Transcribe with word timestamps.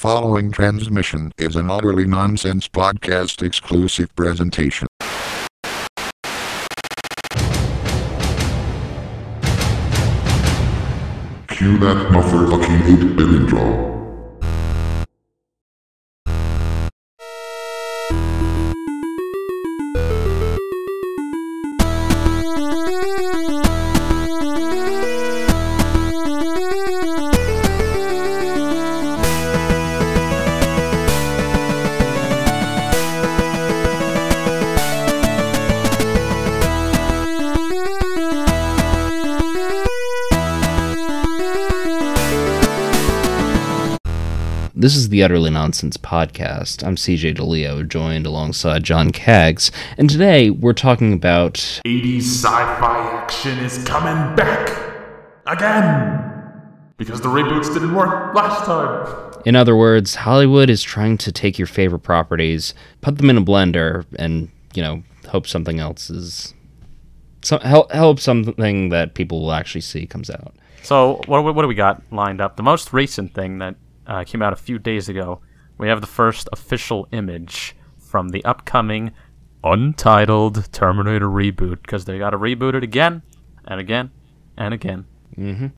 following 0.00 0.50
transmission 0.50 1.30
is 1.36 1.56
an 1.56 1.70
utterly 1.70 2.06
nonsense 2.06 2.66
podcast 2.66 3.42
exclusive 3.42 4.08
presentation. 4.16 4.88
Cue 11.48 11.76
that 11.76 12.08
motherfucking 12.08 13.10
8 13.10 13.16
billion 13.16 13.89
This 44.90 44.96
is 44.96 45.08
the 45.10 45.22
Utterly 45.22 45.50
Nonsense 45.50 45.96
podcast. 45.96 46.84
I'm 46.84 46.96
CJ 46.96 47.36
DeLeo, 47.36 47.86
joined 47.86 48.26
alongside 48.26 48.82
Jon 48.82 49.12
Kaggs, 49.12 49.70
and 49.96 50.10
today 50.10 50.50
we're 50.50 50.72
talking 50.72 51.12
about 51.12 51.54
80s 51.86 52.22
sci-fi 52.22 52.98
action 53.22 53.56
is 53.60 53.84
coming 53.84 54.34
back 54.34 54.68
again 55.46 56.20
because 56.96 57.20
the 57.20 57.28
reboots 57.28 57.72
didn't 57.72 57.94
work 57.94 58.34
last 58.34 58.64
time. 58.64 59.32
In 59.46 59.54
other 59.54 59.76
words, 59.76 60.16
Hollywood 60.16 60.68
is 60.68 60.82
trying 60.82 61.18
to 61.18 61.30
take 61.30 61.56
your 61.56 61.68
favorite 61.68 62.00
properties, 62.00 62.74
put 63.00 63.16
them 63.16 63.30
in 63.30 63.38
a 63.38 63.42
blender, 63.42 64.04
and, 64.18 64.50
you 64.74 64.82
know, 64.82 65.04
hope 65.28 65.46
something 65.46 65.78
else 65.78 66.10
is. 66.10 66.52
So, 67.42 67.60
help, 67.60 67.92
help 67.92 68.18
something 68.18 68.88
that 68.88 69.14
people 69.14 69.40
will 69.42 69.52
actually 69.52 69.82
see 69.82 70.04
comes 70.04 70.30
out. 70.30 70.56
So 70.82 71.20
what 71.26 71.44
what 71.44 71.62
do 71.62 71.68
we 71.68 71.76
got 71.76 72.02
lined 72.10 72.40
up? 72.40 72.56
The 72.56 72.64
most 72.64 72.92
recent 72.92 73.34
thing 73.34 73.58
that 73.58 73.76
uh, 74.06 74.24
came 74.24 74.42
out 74.42 74.52
a 74.52 74.56
few 74.56 74.78
days 74.78 75.08
ago. 75.08 75.40
We 75.78 75.88
have 75.88 76.00
the 76.00 76.06
first 76.06 76.48
official 76.52 77.08
image 77.12 77.74
from 77.98 78.28
the 78.30 78.44
upcoming 78.44 79.12
untitled 79.62 80.70
Terminator 80.72 81.28
reboot 81.28 81.82
because 81.82 82.04
they 82.04 82.18
got 82.18 82.30
to 82.30 82.38
reboot 82.38 82.74
it 82.74 82.82
again 82.82 83.22
and 83.66 83.80
again 83.80 84.10
and 84.56 84.74
again 84.74 85.06
Mm-hmm. 85.38 85.68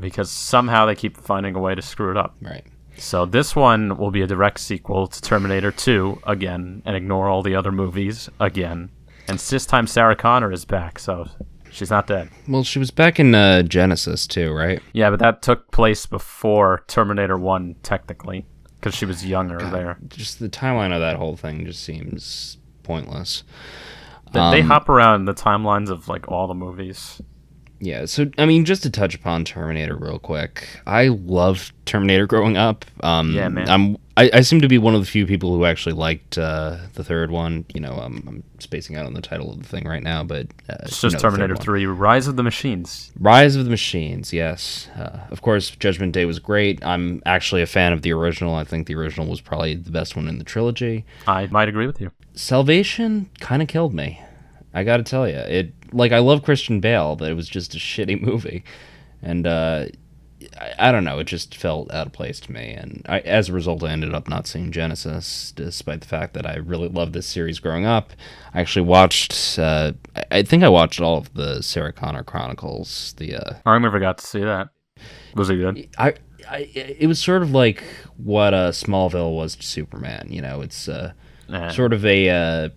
because 0.00 0.30
somehow 0.30 0.86
they 0.86 0.94
keep 0.94 1.16
finding 1.18 1.54
a 1.54 1.60
way 1.60 1.74
to 1.74 1.82
screw 1.82 2.10
it 2.10 2.16
up. 2.16 2.34
Right. 2.40 2.64
So 2.96 3.26
this 3.26 3.54
one 3.54 3.96
will 3.98 4.10
be 4.10 4.22
a 4.22 4.26
direct 4.26 4.58
sequel 4.58 5.06
to 5.06 5.20
Terminator 5.20 5.70
2 5.70 6.22
again 6.26 6.82
and 6.86 6.96
ignore 6.96 7.28
all 7.28 7.42
the 7.42 7.54
other 7.54 7.70
movies 7.70 8.28
again. 8.40 8.90
And 9.28 9.38
this 9.38 9.66
time 9.66 9.86
Sarah 9.86 10.16
Connor 10.16 10.50
is 10.50 10.64
back, 10.64 10.98
so 10.98 11.28
she's 11.72 11.90
not 11.90 12.06
dead. 12.06 12.28
Well, 12.48 12.62
she 12.62 12.78
was 12.78 12.90
back 12.90 13.18
in 13.18 13.34
uh, 13.34 13.62
Genisys, 13.66 14.28
too, 14.28 14.52
right? 14.52 14.80
Yeah, 14.92 15.10
but 15.10 15.18
that 15.18 15.42
took 15.42 15.70
place 15.72 16.06
before 16.06 16.84
Terminator 16.86 17.36
1 17.36 17.76
technically 17.82 18.46
because 18.78 18.94
she 18.94 19.04
was 19.06 19.24
younger 19.26 19.58
there. 19.70 19.98
Just 20.08 20.38
the 20.38 20.48
timeline 20.48 20.92
of 20.94 21.00
that 21.00 21.16
whole 21.16 21.36
thing 21.36 21.64
just 21.64 21.82
seems 21.82 22.58
pointless. 22.82 23.44
They, 24.32 24.40
they 24.50 24.60
Um, 24.62 24.68
hop 24.68 24.88
around 24.88 25.24
the 25.26 25.34
timelines 25.34 25.88
of 25.90 26.08
like 26.08 26.28
all 26.28 26.46
the 26.46 26.54
movies. 26.54 27.20
Yeah, 27.82 28.04
so 28.04 28.30
I 28.38 28.46
mean, 28.46 28.64
just 28.64 28.84
to 28.84 28.90
touch 28.90 29.16
upon 29.16 29.44
Terminator 29.44 29.96
real 29.96 30.20
quick, 30.20 30.68
I 30.86 31.08
loved 31.08 31.72
Terminator 31.84 32.28
growing 32.28 32.56
up. 32.56 32.84
Um, 33.00 33.34
Yeah, 33.34 33.48
man. 33.48 33.68
I'm 33.68 33.96
I, 34.16 34.30
I 34.34 34.40
seem 34.42 34.60
to 34.60 34.68
be 34.68 34.78
one 34.78 34.94
of 34.94 35.00
the 35.00 35.06
few 35.06 35.26
people 35.26 35.52
who 35.52 35.64
actually 35.64 35.94
liked 35.94 36.38
uh, 36.38 36.76
the 36.94 37.02
third 37.02 37.32
one. 37.32 37.64
You 37.74 37.80
know, 37.80 37.94
um, 37.94 38.22
I'm 38.28 38.44
spacing 38.60 38.96
out 38.96 39.04
on 39.04 39.14
the 39.14 39.20
title 39.20 39.50
of 39.50 39.60
the 39.60 39.68
thing 39.68 39.84
right 39.84 40.02
now, 40.02 40.22
but 40.22 40.46
uh, 40.68 40.76
It's 40.82 41.02
you 41.02 41.10
just 41.10 41.24
know, 41.24 41.30
Terminator 41.30 41.56
3 41.56 41.86
Rise 41.86 42.28
of 42.28 42.36
the 42.36 42.44
Machines. 42.44 43.10
Rise 43.18 43.56
of 43.56 43.64
the 43.64 43.70
Machines. 43.70 44.32
Yes, 44.32 44.88
uh, 44.96 45.18
of 45.30 45.42
course, 45.42 45.70
Judgment 45.70 46.12
Day 46.12 46.24
was 46.24 46.38
great. 46.38 46.84
I'm 46.84 47.20
actually 47.26 47.62
a 47.62 47.66
fan 47.66 47.92
of 47.92 48.02
the 48.02 48.12
original. 48.12 48.54
I 48.54 48.62
think 48.64 48.86
the 48.86 48.94
original 48.94 49.26
was 49.26 49.40
probably 49.40 49.74
the 49.74 49.90
best 49.90 50.14
one 50.14 50.28
in 50.28 50.38
the 50.38 50.44
trilogy. 50.44 51.04
I 51.26 51.46
might 51.46 51.68
agree 51.68 51.86
with 51.86 52.00
you. 52.00 52.12
Salvation 52.34 53.28
kind 53.40 53.60
of 53.60 53.66
killed 53.66 53.92
me. 53.94 54.20
I 54.74 54.84
got 54.84 54.98
to 54.98 55.02
tell 55.02 55.28
you, 55.28 55.36
it 55.36 55.74
like 55.92 56.12
I 56.12 56.18
love 56.18 56.42
Christian 56.42 56.80
Bale, 56.80 57.16
but 57.16 57.30
it 57.30 57.34
was 57.34 57.48
just 57.48 57.74
a 57.74 57.78
shitty 57.78 58.20
movie, 58.20 58.64
and 59.22 59.46
uh, 59.46 59.86
I, 60.60 60.74
I 60.88 60.92
don't 60.92 61.04
know, 61.04 61.18
it 61.18 61.24
just 61.24 61.56
felt 61.56 61.92
out 61.92 62.06
of 62.06 62.12
place 62.12 62.40
to 62.40 62.52
me, 62.52 62.72
and 62.72 63.04
I, 63.08 63.20
as 63.20 63.48
a 63.48 63.52
result, 63.52 63.82
I 63.84 63.90
ended 63.90 64.14
up 64.14 64.28
not 64.28 64.46
seeing 64.46 64.72
Genisys, 64.72 65.54
despite 65.54 66.00
the 66.00 66.08
fact 66.08 66.34
that 66.34 66.46
I 66.46 66.56
really 66.56 66.88
loved 66.88 67.12
this 67.12 67.26
series 67.26 67.58
growing 67.60 67.84
up. 67.86 68.10
I 68.54 68.60
actually 68.60 68.86
watched, 68.86 69.58
uh, 69.58 69.92
I, 70.30 70.42
think 70.42 70.62
I 70.64 70.68
watched 70.68 71.00
all 71.00 71.18
of 71.18 71.32
the 71.34 71.62
Sarah 71.62 71.92
Connor 71.92 72.24
Chronicles. 72.24 73.14
The 73.18 73.36
uh, 73.36 73.54
I 73.64 73.78
never 73.78 73.98
got 74.00 74.18
to 74.18 74.26
see 74.26 74.40
that. 74.40 74.68
Was 75.34 75.48
it 75.50 75.56
good? 75.56 75.88
I, 75.98 76.14
I, 76.48 76.58
it 76.74 77.06
was 77.06 77.18
sort 77.20 77.42
of 77.42 77.52
like 77.52 77.82
what 78.16 78.52
uh, 78.52 78.70
Smallville 78.72 79.34
was 79.34 79.56
to 79.56 79.66
Superman. 79.66 80.26
You 80.30 80.42
know, 80.42 80.60
it's 80.60 80.88
uh, 80.88 81.12
Nah. 81.48 81.70
sort 81.70 81.92
of 81.92 82.04
a 82.06 82.30
uh, 82.30 82.68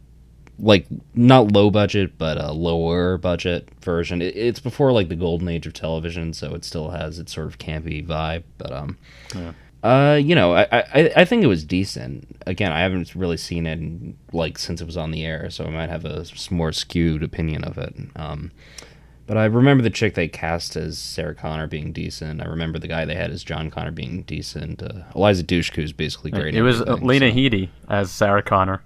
like 0.60 0.86
not 1.14 1.52
low 1.52 1.70
budget 1.70 2.18
but 2.18 2.38
a 2.38 2.52
lower 2.52 3.18
budget 3.18 3.70
version. 3.82 4.22
It, 4.22 4.36
it's 4.36 4.60
before 4.60 4.92
like 4.92 5.10
the 5.10 5.16
golden 5.16 5.48
age 5.48 5.66
of 5.68 5.74
television, 5.74 6.34
so 6.34 6.54
it 6.56 6.64
still 6.66 6.90
has 6.92 7.20
its 7.20 7.34
sort 7.34 7.48
of 7.48 7.58
campy 7.58 8.06
vibe. 8.06 8.44
But 8.58 8.72
um, 8.72 8.98
Yeah. 9.36 9.52
uh, 9.84 10.16
you 10.16 10.34
know, 10.36 10.56
I, 10.56 10.68
I 10.72 11.12
I 11.18 11.26
think 11.26 11.44
it 11.44 11.48
was 11.48 11.64
decent. 11.64 12.38
Again, 12.48 12.72
I 12.72 12.80
haven't 12.82 13.14
really 13.16 13.38
seen 13.38 13.66
it 13.66 13.80
in, 13.80 14.18
like 14.34 14.58
since 14.58 14.82
it 14.82 14.86
was 14.86 14.98
on 14.98 15.12
the 15.12 15.26
air, 15.26 15.50
so 15.50 15.66
I 15.66 15.70
might 15.70 15.90
have 15.90 16.06
a 16.06 16.26
more 16.52 16.72
skewed 16.72 17.24
opinion 17.24 17.64
of 17.64 17.78
it. 17.78 17.96
Um. 18.16 18.52
But 19.28 19.38
I 19.38 19.46
remember 19.46 19.82
the 19.82 19.90
chick 19.90 20.14
they 20.14 20.28
cast 20.28 20.76
as 20.76 21.00
Sarah 21.00 21.34
Connor 21.34 21.66
being 21.66 21.92
decent. 21.92 22.44
I 22.44 22.46
remember 22.46 22.78
the 22.78 22.88
guy 22.88 23.06
they 23.06 23.16
had 23.16 23.32
as 23.32 23.44
John 23.44 23.72
Connor 23.72 23.90
being 23.90 24.22
decent. 24.22 24.84
Uh, 24.84 25.02
Eliza 25.16 25.44
Dushku 25.44 25.82
is 25.82 25.92
basically 25.92 26.30
great. 26.30 26.54
It 26.54 26.62
was 26.62 26.80
uh, 26.80 26.94
Lena 27.02 27.32
so- 27.32 27.36
Headey 27.36 27.70
as 27.90 28.12
Sarah 28.12 28.44
Connor 28.44 28.84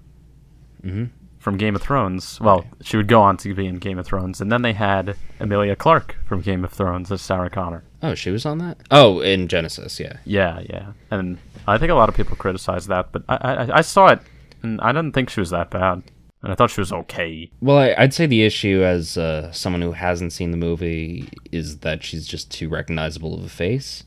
from 1.40 1.56
Game 1.56 1.74
of 1.74 1.82
Thrones. 1.82 2.38
Well, 2.40 2.64
she 2.82 2.96
would 2.96 3.08
go 3.08 3.20
on 3.22 3.36
to 3.38 3.54
be 3.54 3.66
in 3.66 3.78
Game 3.78 3.98
of 3.98 4.06
Thrones, 4.06 4.40
and 4.40 4.52
then 4.52 4.62
they 4.62 4.74
had 4.74 5.16
Emilia 5.40 5.74
Clarke 5.74 6.16
from 6.26 6.42
Game 6.42 6.64
of 6.64 6.72
Thrones 6.72 7.10
as 7.10 7.20
Sarah 7.22 7.50
Connor. 7.50 7.82
Oh, 8.02 8.14
she 8.14 8.30
was 8.30 8.46
on 8.46 8.58
that. 8.58 8.76
Oh, 8.90 9.20
in 9.20 9.48
Genisys, 9.48 9.98
yeah. 9.98 10.18
Yeah, 10.24 10.60
yeah, 10.68 10.92
and 11.10 11.38
I 11.66 11.78
think 11.78 11.90
a 11.90 11.94
lot 11.94 12.08
of 12.08 12.14
people 12.14 12.36
criticize 12.36 12.86
that, 12.86 13.10
but 13.10 13.24
I, 13.28 13.36
I, 13.36 13.78
I 13.78 13.80
saw 13.80 14.08
it, 14.08 14.20
and 14.62 14.80
I 14.82 14.92
didn't 14.92 15.12
think 15.12 15.30
she 15.30 15.40
was 15.40 15.50
that 15.50 15.70
bad, 15.70 16.02
and 16.42 16.52
I 16.52 16.54
thought 16.54 16.70
she 16.70 16.82
was 16.82 16.92
okay. 16.92 17.50
Well, 17.62 17.78
I, 17.78 17.94
I'd 17.96 18.14
say 18.14 18.26
the 18.26 18.44
issue 18.44 18.82
as 18.82 19.16
uh, 19.16 19.50
someone 19.50 19.82
who 19.82 19.92
hasn't 19.92 20.34
seen 20.34 20.50
the 20.50 20.56
movie 20.58 21.28
is 21.50 21.78
that 21.78 22.04
she's 22.04 22.26
just 22.26 22.50
too 22.50 22.68
recognizable 22.68 23.34
of 23.34 23.42
a 23.44 23.48
face. 23.48 24.04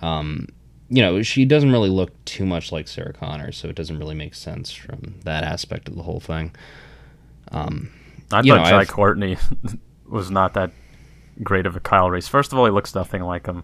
Um, 0.00 0.48
you 0.90 1.00
know, 1.02 1.22
she 1.22 1.44
doesn't 1.44 1.70
really 1.72 1.88
look 1.88 2.12
too 2.24 2.44
much 2.44 2.72
like 2.72 2.88
Sarah 2.88 3.12
Connor, 3.12 3.52
so 3.52 3.68
it 3.68 3.76
doesn't 3.76 3.98
really 3.98 4.14
make 4.14 4.34
sense 4.34 4.72
from 4.72 5.14
that 5.24 5.44
aspect 5.44 5.88
of 5.88 5.94
the 5.96 6.02
whole 6.02 6.20
thing. 6.20 6.54
Um, 7.52 7.90
I 8.32 8.42
thought 8.42 8.44
know, 8.44 8.56
Jai 8.56 8.78
I've- 8.80 8.86
Courtney 8.86 9.36
was 10.08 10.30
not 10.30 10.54
that 10.54 10.72
great 11.42 11.66
of 11.66 11.76
a 11.76 11.80
Kyle 11.80 12.10
Reese. 12.10 12.28
First 12.28 12.52
of 12.52 12.58
all, 12.58 12.64
he 12.64 12.70
looks 12.70 12.94
nothing 12.94 13.22
like 13.22 13.46
him, 13.46 13.62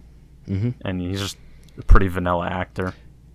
Mhm. 0.49 0.75
and 0.85 1.01
he's 1.01 1.21
just 1.21 1.37
a 1.79 1.83
pretty 1.83 2.09
vanilla 2.09 2.49
actor. 2.49 2.95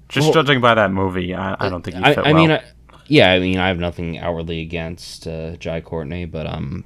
Just 0.09 0.28
Well- 0.28 0.34
judging 0.34 0.62
by 0.62 0.74
that 0.75 0.91
movie, 0.91 1.34
I, 1.35 1.56
I 1.59 1.69
don't 1.69 1.84
think 1.84 1.97
he 1.97 2.03
I, 2.03 2.16
fit 2.16 2.25
I 2.25 2.31
well. 2.34 2.41
mean, 2.41 2.51
I, 2.51 2.63
yeah, 3.07 3.31
I 3.31 3.40
mean, 3.40 3.57
I 3.57 3.68
have 3.68 3.78
nothing 3.80 4.18
outwardly 4.19 4.62
against 4.62 5.28
uh, 5.28 5.56
Jai 5.57 5.81
Courtney, 5.81 6.25
but 6.25 6.47
um, 6.47 6.85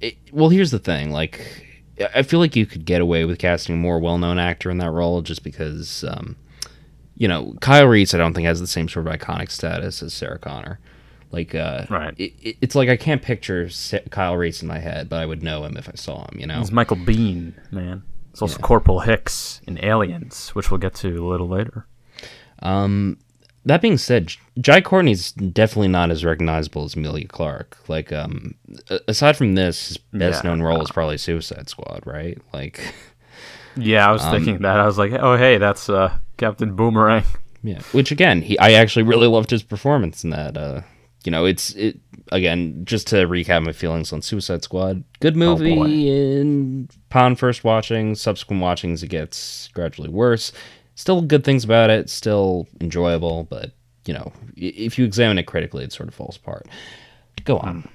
it, 0.00 0.16
well, 0.32 0.48
here's 0.50 0.70
the 0.70 0.78
thing: 0.78 1.10
like, 1.10 1.66
I- 2.00 2.08
I 2.20 2.22
feel 2.22 2.40
like 2.40 2.56
you 2.56 2.66
could 2.66 2.84
get 2.84 3.00
away 3.00 3.24
with 3.24 3.38
casting 3.38 3.74
a 3.74 3.78
more 3.78 3.98
well-known 4.00 4.38
actor 4.38 4.70
in 4.70 4.78
that 4.78 4.90
role, 4.90 5.20
just 5.22 5.42
because, 5.44 6.04
um, 6.04 6.36
you 7.16 7.28
know, 7.28 7.54
Kyle 7.60 7.86
Reese, 7.86 8.14
I 8.14 8.18
don't 8.18 8.34
think 8.34 8.46
has 8.46 8.60
the 8.60 8.66
same 8.66 8.88
sort 8.88 9.06
of 9.06 9.12
iconic 9.14 9.50
status 9.50 10.02
as 10.02 10.12
Sarah 10.14 10.38
Connor. 10.38 10.78
Like, 11.30 11.54
uh, 11.54 11.86
Right. 11.88 12.14
It, 12.18 12.32
it- 12.42 12.56
it's 12.60 12.74
like 12.74 12.88
I 12.88 12.96
can't 12.96 13.22
picture 13.22 13.68
Kyle 14.10 14.36
Reese 14.36 14.60
in 14.62 14.68
my 14.68 14.78
head, 14.78 15.08
but 15.08 15.20
I 15.20 15.26
would 15.26 15.42
know 15.42 15.64
him 15.64 15.76
if 15.76 15.88
I 15.88 15.92
saw 15.94 16.26
him. 16.30 16.38
You 16.38 16.46
know, 16.46 16.58
He's 16.58 16.72
Michael 16.72 16.96
Biehn, 16.98 17.54
man. 17.72 18.02
He's 18.32 18.42
also 18.42 18.58
Yeah. 18.58 18.62
Corporal 18.66 19.00
Hicks 19.00 19.60
in 19.66 19.82
Aliens, 19.84 20.50
which 20.50 20.70
we'll 20.70 20.78
get 20.78 20.94
to 20.96 21.24
a 21.24 21.28
little 21.28 21.48
later. 21.48 21.86
Um, 22.62 23.18
that 23.64 23.80
being 23.80 23.96
said, 23.98 24.32
Jai 24.60 24.80
Courtney's 24.80 25.32
definitely 25.32 25.88
not 25.88 26.10
as 26.10 26.24
recognizable 26.24 26.84
as 26.84 26.94
Emilia 26.96 27.26
Clarke. 27.28 27.76
Like, 27.88 28.12
um, 28.12 28.54
aside 29.08 29.36
from 29.36 29.54
this, 29.54 29.88
his 29.88 29.98
best 29.98 30.42
Yeah. 30.44 30.50
known 30.50 30.62
role 30.62 30.82
is 30.82 30.90
probably 30.90 31.16
Suicide 31.18 31.68
Squad, 31.68 32.02
right? 32.04 32.38
Like, 32.52 32.94
Yeah, 33.76 34.06
I 34.06 34.12
was 34.12 34.22
Um, 34.22 34.32
thinking 34.34 34.62
that. 34.62 34.80
I 34.80 34.84
was 34.86 34.98
like, 34.98 35.12
oh, 35.12 35.36
hey, 35.36 35.56
that's 35.58 35.88
uh, 35.88 36.16
Captain 36.36 36.74
Boomerang. 36.74 37.24
yeah. 37.62 37.80
Which 37.92 38.10
again, 38.10 38.42
he 38.42 38.58
I 38.58 38.72
actually 38.72 39.04
really 39.04 39.26
loved 39.26 39.50
his 39.50 39.62
performance 39.62 40.24
in 40.24 40.30
that. 40.30 40.56
Uh, 40.56 40.82
you 41.24 41.30
know, 41.30 41.44
it's 41.44 41.72
it 41.74 42.00
again 42.32 42.84
just 42.84 43.06
to 43.08 43.26
recap 43.26 43.64
my 43.64 43.72
feelings 43.72 44.12
on 44.12 44.22
Suicide 44.22 44.62
Squad. 44.62 45.04
Good 45.20 45.36
movie. 45.36 45.78
Oh, 45.78 45.84
in 45.84 46.88
upon 47.10 47.36
first 47.36 47.64
watching, 47.64 48.14
subsequent 48.14 48.62
watchings, 48.62 49.02
it 49.02 49.08
gets 49.08 49.68
gradually 49.68 50.08
worse. 50.08 50.52
still 50.94 51.22
good 51.22 51.44
things 51.44 51.64
about 51.64 51.90
it, 51.90 52.10
still 52.10 52.66
enjoyable, 52.80 53.44
but 53.44 53.72
you 54.06 54.14
know, 54.14 54.32
if 54.56 54.98
you 54.98 55.04
examine 55.04 55.38
it 55.38 55.44
critically, 55.44 55.84
it 55.84 55.92
sort 55.92 56.08
of 56.08 56.14
falls 56.14 56.36
apart. 56.36 56.66
Go 57.44 57.58
on. 57.58 57.88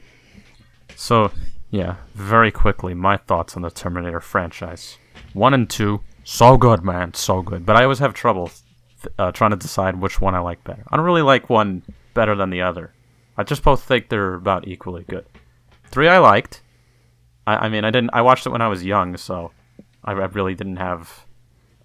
So, 0.95 1.31
yeah, 1.69 1.95
very 2.15 2.51
quickly, 2.51 2.93
my 2.93 3.17
thoughts 3.17 3.55
on 3.55 3.61
the 3.61 3.69
Terminator 3.69 4.21
franchise. 4.21 4.97
One 5.33 5.53
and 5.53 5.69
two, 5.69 6.01
so 6.29 6.57
good, 6.57 6.83
man, 6.83 7.13
so 7.13 7.41
good. 7.41 7.65
But 7.65 7.77
I 7.77 7.83
always 7.83 7.99
have 7.99 8.13
trouble 8.13 8.51
uh, 9.17 9.31
trying 9.31 9.51
to 9.51 9.55
decide 9.57 9.95
which 9.95 10.19
one 10.19 10.35
I 10.35 10.39
like 10.39 10.61
better. 10.65 10.83
I 10.91 10.97
don't 10.97 11.05
really 11.05 11.21
like 11.21 11.49
one 11.49 11.83
better 12.13 12.35
than 12.35 12.49
the 12.49 12.61
other. 12.61 12.93
I 13.37 13.43
just 13.43 13.63
both 13.63 13.81
think 13.81 14.09
they're 14.09 14.33
about 14.33 14.67
equally 14.67 15.05
good. 15.07 15.25
Three 15.85 16.09
I 16.09 16.17
liked. 16.17 16.61
I, 17.45 17.55
I 17.55 17.69
mean, 17.69 17.85
I 17.85 17.91
didn't. 17.91 18.09
I 18.11 18.21
watched 18.23 18.45
it 18.45 18.49
when 18.49 18.61
I 18.61 18.67
was 18.67 18.83
young, 18.83 19.15
so 19.15 19.51
I, 20.03 20.11
I 20.11 20.25
really 20.25 20.53
didn't 20.53 20.77
have 20.77 21.25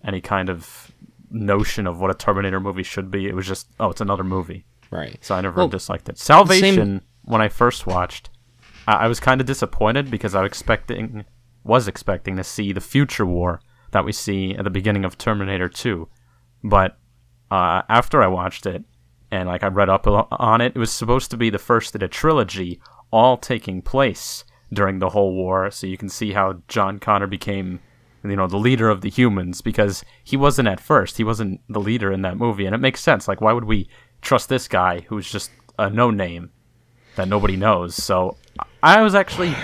any 0.02 0.20
kind 0.20 0.50
of 0.50 0.90
notion 1.30 1.86
of 1.86 2.00
what 2.00 2.10
a 2.10 2.14
Terminator 2.14 2.58
movie 2.58 2.82
should 2.82 3.12
be. 3.12 3.28
It 3.28 3.36
was 3.36 3.46
just, 3.46 3.68
oh, 3.78 3.90
it's 3.90 4.00
another 4.00 4.24
movie. 4.24 4.64
Right. 4.90 5.18
So 5.20 5.36
I 5.36 5.40
never 5.40 5.56
Well, 5.56 5.68
disliked 5.68 6.08
it. 6.08 6.18
Salvation, 6.18 7.02
when 7.24 7.40
I 7.40 7.48
first 7.48 7.86
watched, 7.86 8.28
I, 8.88 8.94
I 8.94 9.06
was 9.06 9.20
kind 9.20 9.40
of 9.40 9.46
disappointed 9.46 10.10
because 10.10 10.34
I 10.34 10.42
was 10.42 10.48
expecting 10.48 11.24
was 11.64 11.86
expecting 11.86 12.34
to 12.36 12.42
see 12.42 12.72
the 12.72 12.80
future 12.80 13.24
war 13.24 13.60
that 13.92 14.04
we 14.04 14.12
see 14.12 14.54
at 14.54 14.64
the 14.64 14.70
beginning 14.70 15.04
of 15.04 15.16
Terminator 15.16 15.68
2. 15.68 16.08
But 16.64 16.98
uh, 17.50 17.82
after 17.88 18.22
I 18.22 18.26
watched 18.26 18.66
it 18.66 18.84
and 19.30 19.48
like 19.48 19.62
I 19.62 19.68
read 19.68 19.88
up 19.88 20.06
on 20.06 20.60
it, 20.60 20.72
it 20.74 20.78
was 20.78 20.92
supposed 20.92 21.30
to 21.30 21.36
be 21.36 21.50
the 21.50 21.58
first 21.58 21.94
in 21.94 22.02
a 22.02 22.08
trilogy, 22.08 22.80
all 23.10 23.36
taking 23.36 23.80
place 23.80 24.44
during 24.72 24.98
the 24.98 25.10
whole 25.10 25.34
war. 25.34 25.70
So 25.70 25.86
you 25.86 25.96
can 25.96 26.08
see 26.08 26.32
how 26.32 26.62
John 26.68 26.98
Connor 26.98 27.26
became, 27.26 27.80
you 28.24 28.36
know, 28.36 28.46
the 28.46 28.56
leader 28.56 28.88
of 28.88 29.02
the 29.02 29.10
humans 29.10 29.60
because 29.60 30.04
he 30.24 30.36
wasn't 30.36 30.68
at 30.68 30.80
first. 30.80 31.18
He 31.18 31.24
wasn't 31.24 31.60
the 31.68 31.80
leader 31.80 32.10
in 32.10 32.22
that 32.22 32.36
movie, 32.36 32.66
and 32.66 32.74
it 32.74 32.78
makes 32.78 33.00
sense. 33.00 33.28
Like, 33.28 33.40
why 33.40 33.52
would 33.52 33.64
we 33.64 33.88
trust 34.22 34.48
this 34.48 34.68
guy 34.68 35.00
who's 35.08 35.30
just 35.30 35.50
a 35.78 35.90
no 35.90 36.10
name 36.10 36.50
that 37.16 37.28
nobody 37.28 37.56
knows? 37.56 37.94
So 37.94 38.36
I 38.82 39.02
was 39.02 39.14
actually 39.14 39.54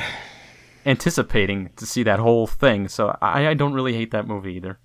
anticipating 0.89 1.71
to 1.77 1.87
see 1.87 2.03
that 2.05 2.19
whole 2.19 2.47
thing. 2.47 2.89
So 2.89 3.17
I, 3.21 3.49
I 3.49 3.55
don't 3.55 3.75
really 3.75 3.93
hate 3.95 4.11
that 4.13 4.27
movie 4.27 4.55
either. 4.55 4.79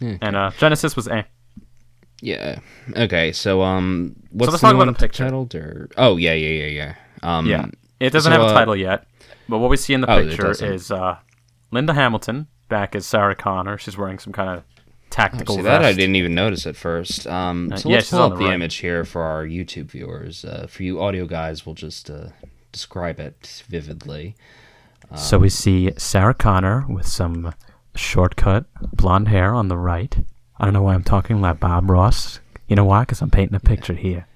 And 0.00 0.36
uh, 0.36 0.50
Genisys 0.58 0.96
was 0.96 1.08
eh. 1.08 1.22
Yeah. 2.20 2.58
Okay. 2.96 3.32
So 3.32 3.62
um, 3.62 4.16
what's 4.30 4.50
let's 4.52 4.60
the 4.62 4.66
talk 4.66 4.74
about 4.74 4.86
the 4.86 4.92
picture. 4.98 5.24
titled? 5.24 5.54
Or 5.54 5.88
oh 5.96 6.16
yeah 6.16 6.32
yeah 6.34 6.64
yeah 6.64 6.66
yeah. 6.66 6.94
Um, 7.22 7.46
Yeah, 7.46 7.66
it 8.00 8.10
doesn't 8.10 8.30
so, 8.32 8.38
have 8.38 8.48
a 8.48 8.52
uh, 8.52 8.52
title 8.52 8.76
yet, 8.76 9.06
but 9.48 9.58
what 9.58 9.70
we 9.70 9.76
see 9.76 9.94
in 9.94 10.00
the 10.02 10.10
Oh, 10.10 10.22
picture 10.24 10.50
is 10.74 10.90
uh, 10.90 11.16
Linda 11.70 11.94
Hamilton 11.94 12.46
back 12.68 12.94
as 12.94 13.06
Sarah 13.06 13.34
Connor. 13.34 13.78
She's 13.78 13.96
wearing 13.96 14.18
some 14.18 14.32
kind 14.32 14.50
of 14.50 14.64
tactical 15.10 15.56
See 15.56 15.62
vest. 15.62 15.80
that 15.82 15.84
I 15.88 15.92
didn't 15.94 16.16
even 16.16 16.34
notice 16.34 16.66
at 16.66 16.76
first. 16.76 17.26
Um, 17.26 17.70
so 17.76 17.88
Uh, 17.88 17.90
yeah, 17.90 17.96
let's 17.96 18.06
she's 18.08 18.10
pull 18.18 18.22
up 18.22 18.32
the 18.32 18.38
the 18.38 18.44
right. 18.46 18.54
image 18.54 18.76
here 18.76 19.04
for 19.04 19.22
our 19.22 19.46
YouTube 19.46 19.90
viewers. 19.90 20.44
Uh, 20.44 20.66
for 20.68 20.82
you 20.82 21.00
audio 21.00 21.26
guys, 21.26 21.64
we'll 21.64 21.74
just 21.74 22.10
uh, 22.10 22.28
describe 22.72 23.18
it 23.18 23.62
vividly. 23.68 24.36
So 25.14 25.38
we 25.38 25.48
see 25.48 25.92
Sarah 25.96 26.34
Connor 26.34 26.84
with 26.88 27.06
some 27.06 27.54
shortcut 27.94 28.66
blonde 28.94 29.28
hair 29.28 29.54
on 29.54 29.68
the 29.68 29.78
right. 29.78 30.16
I 30.58 30.64
don't 30.64 30.74
know 30.74 30.82
why 30.82 30.94
I'm 30.94 31.04
talking 31.04 31.40
like 31.40 31.60
Bob 31.60 31.90
Ross. 31.90 32.40
You 32.68 32.76
know 32.76 32.84
why? 32.84 33.00
Because 33.00 33.22
I'm 33.22 33.30
painting 33.30 33.54
a 33.56 33.60
picture 33.60 33.94
here. 33.94 34.26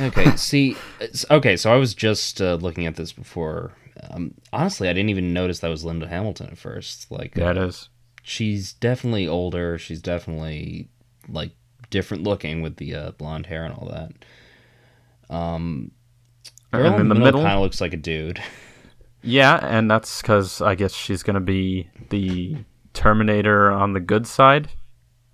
Okay, 0.00 0.36
see, 0.36 0.76
okay, 1.30 1.56
so 1.56 1.72
I 1.72 1.76
was 1.76 1.94
just 1.94 2.40
uh, 2.40 2.54
looking 2.54 2.86
at 2.86 2.96
this 2.96 3.12
before. 3.12 3.72
Um, 4.10 4.34
honestly, 4.52 4.88
I 4.88 4.92
didn't 4.92 5.10
even 5.10 5.32
notice 5.32 5.60
that 5.60 5.68
was 5.68 5.84
Linda 5.84 6.08
Hamilton 6.08 6.48
at 6.48 6.58
first. 6.58 7.10
Like, 7.10 7.36
Yeah, 7.36 7.50
uh, 7.50 7.66
is. 7.66 7.88
she's 8.22 8.72
definitely 8.72 9.28
older. 9.28 9.78
She's 9.78 10.00
definitely 10.00 10.88
like 11.28 11.52
different 11.90 12.22
looking 12.22 12.62
with 12.62 12.76
the 12.76 12.94
uh, 12.94 13.10
blonde 13.12 13.46
hair 13.46 13.64
and 13.64 13.74
all 13.74 13.88
that. 13.88 15.34
Um, 15.34 15.90
girl 16.72 16.92
And 16.92 17.00
in 17.02 17.08
the 17.08 17.14
middle, 17.14 17.42
kind 17.42 17.54
of 17.56 17.62
looks 17.62 17.80
like 17.80 17.92
a 17.92 17.98
dude. 17.98 18.42
yeah, 19.24 19.58
and 19.62 19.90
that's 19.90 20.20
because 20.22 20.60
I 20.60 20.74
guess 20.74 20.92
she's 20.94 21.22
gonna 21.22 21.40
be 21.40 21.88
the 22.10 22.56
Terminator 22.92 23.70
on 23.72 23.92
the 23.92 24.00
good 24.00 24.26
side. 24.26 24.68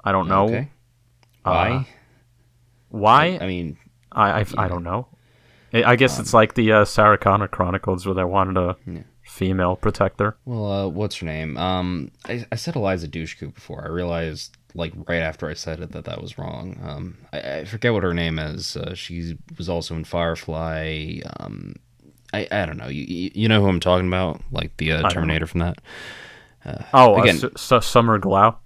I 0.02 0.12
don't 0.12 0.28
know 0.28 0.44
Okay, 0.46 0.70
Uh, 1.44 1.50
why? 1.52 1.86
why. 2.88 3.38
I 3.40 3.46
mean, 3.46 3.76
I 4.12 4.40
I, 4.40 4.46
I 4.56 4.68
don't 4.68 4.82
know. 4.84 5.08
I 5.72 5.84
I 5.84 5.96
guess 5.96 6.18
it's 6.18 6.32
like 6.34 6.54
the 6.54 6.72
uh, 6.72 6.84
Sarah 6.84 7.18
Connor 7.18 7.48
Chronicles 7.48 8.06
where 8.06 8.14
they 8.14 8.24
wanted 8.24 8.56
a 8.56 8.76
female 9.22 9.76
protector. 9.76 10.36
well, 10.44 10.72
uh, 10.72 10.88
what's 10.88 11.18
her 11.18 11.26
name? 11.26 11.56
Um, 11.56 12.10
I, 12.24 12.44
I 12.50 12.56
said 12.56 12.74
Eliza 12.74 13.06
Dushku 13.08 13.54
before. 13.54 13.84
I 13.84 13.88
realized 13.88 14.56
like 14.74 14.92
right 15.08 15.20
after 15.22 15.48
I 15.48 15.54
said 15.54 15.80
it 15.80 15.92
that 15.92 16.04
that 16.06 16.20
was 16.20 16.38
wrong. 16.38 16.78
Um, 16.82 17.18
I, 17.32 17.58
I 17.58 17.64
forget 17.64 17.92
what 17.92 18.02
her 18.02 18.14
name 18.14 18.38
is. 18.38 18.76
Uh, 18.76 18.94
she 18.94 19.36
was 19.58 19.68
also 19.68 19.94
in 19.94 20.04
Firefly. 20.04 21.20
Um, 21.38 21.76
I, 22.32 22.46
I 22.50 22.66
don't 22.66 22.76
know. 22.76 22.88
You 22.88 23.30
you 23.34 23.48
know 23.48 23.60
who 23.60 23.68
I'm 23.68 23.80
talking 23.80 24.06
about? 24.08 24.40
Like 24.50 24.76
the 24.76 24.92
uh. 24.92 25.08
Terminator 25.10 25.46
from 25.46 25.60
that. 25.60 25.78
Oh, 26.92 27.20
Again- 27.20 27.36
again, 27.36 27.50
uh, 27.70 27.76
S- 27.76 27.86
Summer 27.86 28.18
Glau. 28.18 28.56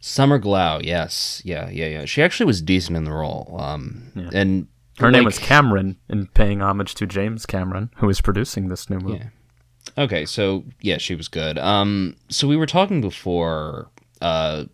Summer 0.00 0.40
Glau. 0.40 0.82
Yes. 0.84 1.42
Yeah. 1.44 1.68
Yeah. 1.70 1.86
Yeah. 1.86 2.04
She 2.06 2.22
actually 2.22 2.46
was 2.46 2.60
decent 2.62 2.96
in 2.96 3.04
the 3.04 3.12
role. 3.12 3.56
Um, 3.60 4.10
and 4.32 4.66
Her 4.98 5.10
name 5.10 5.20
like- 5.24 5.26
was 5.26 5.38
Cameron, 5.38 5.96
in 6.08 6.26
paying 6.28 6.60
homage 6.62 6.94
to 6.96 7.06
James 7.06 7.46
Cameron, 7.46 7.90
who 7.96 8.08
is 8.08 8.20
producing 8.20 8.68
this 8.68 8.88
new 8.90 8.98
movie. 8.98 9.18
Yeah. 9.18 9.28
Okay, 10.04 10.24
so 10.24 10.64
yeah, 10.80 10.96
she 10.98 11.14
was 11.14 11.28
good. 11.28 11.58
Um, 11.58 12.16
so 12.28 12.46
we 12.48 12.56
were 12.56 12.66
talking 12.66 13.00
before. 13.00 13.90
Uh, 14.20 14.64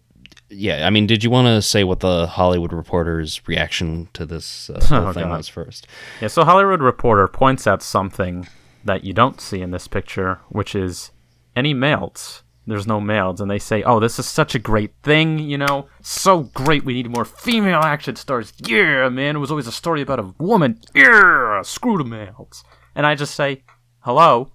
yeah, 0.50 0.86
I 0.86 0.90
mean, 0.90 1.06
did 1.06 1.22
you 1.24 1.30
want 1.30 1.46
to 1.46 1.60
say 1.62 1.84
what 1.84 2.00
the 2.00 2.26
Hollywood 2.26 2.72
Reporter's 2.72 3.40
reaction 3.46 4.08
to 4.14 4.24
this 4.26 4.70
uh, 4.70 4.80
whole 4.84 5.08
Oh, 5.08 5.12
thing 5.12 5.28
God. 5.28 5.36
was 5.36 5.48
first? 5.48 5.86
Yeah, 6.20 6.28
so 6.28 6.44
Hollywood 6.44 6.80
Reporter 6.82 7.28
points 7.28 7.66
out 7.66 7.82
something 7.82 8.48
that 8.84 9.04
you 9.04 9.12
don't 9.12 9.40
see 9.40 9.60
in 9.60 9.70
this 9.72 9.88
picture, 9.88 10.40
which 10.48 10.74
is 10.74 11.10
any 11.54 11.74
males. 11.74 12.42
There's 12.66 12.86
no 12.86 13.00
males, 13.00 13.40
and 13.40 13.50
they 13.50 13.58
say, 13.58 13.82
"Oh, 13.82 13.98
this 13.98 14.18
is 14.18 14.26
such 14.26 14.54
a 14.54 14.58
great 14.58 14.92
thing, 15.02 15.38
you 15.38 15.56
know, 15.56 15.88
so 16.02 16.42
great. 16.42 16.84
We 16.84 16.92
need 16.92 17.08
more 17.10 17.24
female 17.24 17.80
action 17.80 18.14
stars." 18.16 18.52
Yeah, 18.58 19.08
man, 19.08 19.36
it 19.36 19.38
was 19.38 19.50
always 19.50 19.66
a 19.66 19.72
story 19.72 20.02
about 20.02 20.18
a 20.20 20.34
woman. 20.38 20.78
Yeah, 20.94 21.62
screw 21.62 21.96
the 21.96 22.04
males. 22.04 22.62
And 22.94 23.06
I 23.06 23.14
just 23.14 23.34
say, 23.34 23.62
"Hello, 24.00 24.52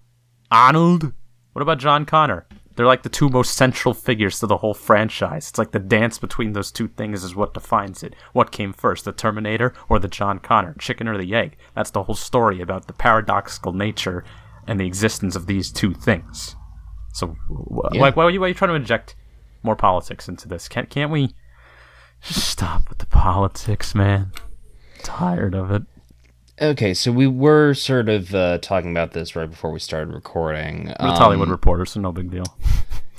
Arnold. 0.51 1.11
What 1.53 1.63
about 1.63 1.79
John 1.79 2.05
Connor?" 2.05 2.45
They're 2.75 2.85
like 2.87 3.03
the 3.03 3.09
two 3.09 3.29
most 3.29 3.55
central 3.55 3.93
figures 3.93 4.39
to 4.39 4.47
the 4.47 4.57
whole 4.57 4.73
franchise. 4.73 5.49
It's 5.49 5.57
like 5.59 5.71
the 5.71 5.79
dance 5.79 6.17
between 6.17 6.53
those 6.53 6.71
two 6.71 6.87
things 6.87 7.23
is 7.23 7.35
what 7.35 7.53
defines 7.53 8.01
it. 8.01 8.15
What 8.33 8.51
came 8.51 8.73
first, 8.73 9.05
the 9.05 9.11
Terminator 9.11 9.73
or 9.89 9.99
the 9.99 10.07
John 10.07 10.39
Connor? 10.39 10.73
Chicken 10.79 11.07
or 11.07 11.17
the 11.17 11.35
egg? 11.35 11.55
That's 11.75 11.91
the 11.91 12.03
whole 12.03 12.15
story 12.15 12.61
about 12.61 12.87
the 12.87 12.93
paradoxical 12.93 13.73
nature 13.73 14.23
and 14.67 14.79
the 14.79 14.87
existence 14.87 15.35
of 15.35 15.45
these 15.45 15.71
two 15.71 15.93
things. 15.93 16.55
So, 17.13 17.35
Yeah. 17.91 18.01
like, 18.01 18.15
why 18.15 18.23
are, 18.23 18.31
you, 18.31 18.39
why 18.39 18.45
are 18.47 18.49
you 18.49 18.55
trying 18.55 18.69
to 18.69 18.75
inject 18.75 19.15
more 19.61 19.75
politics 19.75 20.27
into 20.27 20.47
this? 20.47 20.67
Can't, 20.67 20.89
can't 20.89 21.11
we 21.11 21.35
just 22.21 22.47
stop 22.47 22.89
with 22.89 22.97
the 22.97 23.05
politics, 23.05 23.93
man? 23.93 24.31
Tired 25.03 25.53
of 25.53 25.69
it. 25.69 25.83
Okay, 26.61 26.93
so 26.93 27.11
we 27.11 27.25
were 27.27 27.73
sort 27.73 28.09
of 28.09 28.33
uh, 28.35 28.59
talking 28.59 28.91
about 28.91 29.11
this 29.13 29.35
right 29.35 29.49
before 29.49 29.71
we 29.71 29.79
started 29.79 30.13
recording. 30.13 30.89
Um, 30.99 31.09
the 31.09 31.15
Hollywood 31.15 31.49
Reporter, 31.49 31.85
so 31.85 31.99
no 31.99 32.11
big 32.11 32.31
deal. 32.31 32.45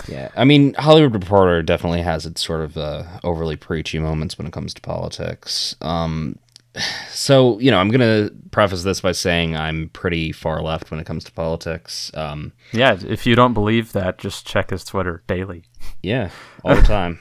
Yeah, 0.09 0.29
I 0.37 0.45
mean, 0.45 0.75
Hollywood 0.75 1.15
Reporter 1.15 1.63
definitely 1.63 2.03
has 2.03 2.27
its 2.27 2.45
sort 2.45 2.61
of 2.61 2.77
uh, 2.77 3.05
overly 3.23 3.57
preachy 3.57 3.99
moments 3.99 4.37
when 4.37 4.47
it 4.47 4.53
comes 4.53 4.75
to 4.75 4.83
politics. 4.83 5.75
Um, 5.81 6.39
so, 7.09 7.59
you 7.59 7.71
know, 7.71 7.79
I'm 7.79 7.89
gonna 7.91 8.29
preface 8.51 8.83
this 8.83 9.01
by 9.01 9.13
saying 9.13 9.57
I'm 9.57 9.89
pretty 9.91 10.31
far 10.31 10.61
left 10.61 10.91
when 10.91 11.01
it 11.01 11.07
comes 11.07 11.25
to 11.25 11.33
politics. 11.33 12.11
Um, 12.13 12.53
Yeah, 12.73 12.99
if 13.07 13.25
you 13.25 13.35
don't 13.35 13.55
believe 13.55 13.93
that, 13.93 14.19
just 14.19 14.47
check 14.47 14.71
his 14.71 14.85
Twitter 14.85 15.23
daily. 15.27 15.63
yeah, 16.03 16.29
all 16.65 16.75
the 16.75 16.83
time. 16.83 17.19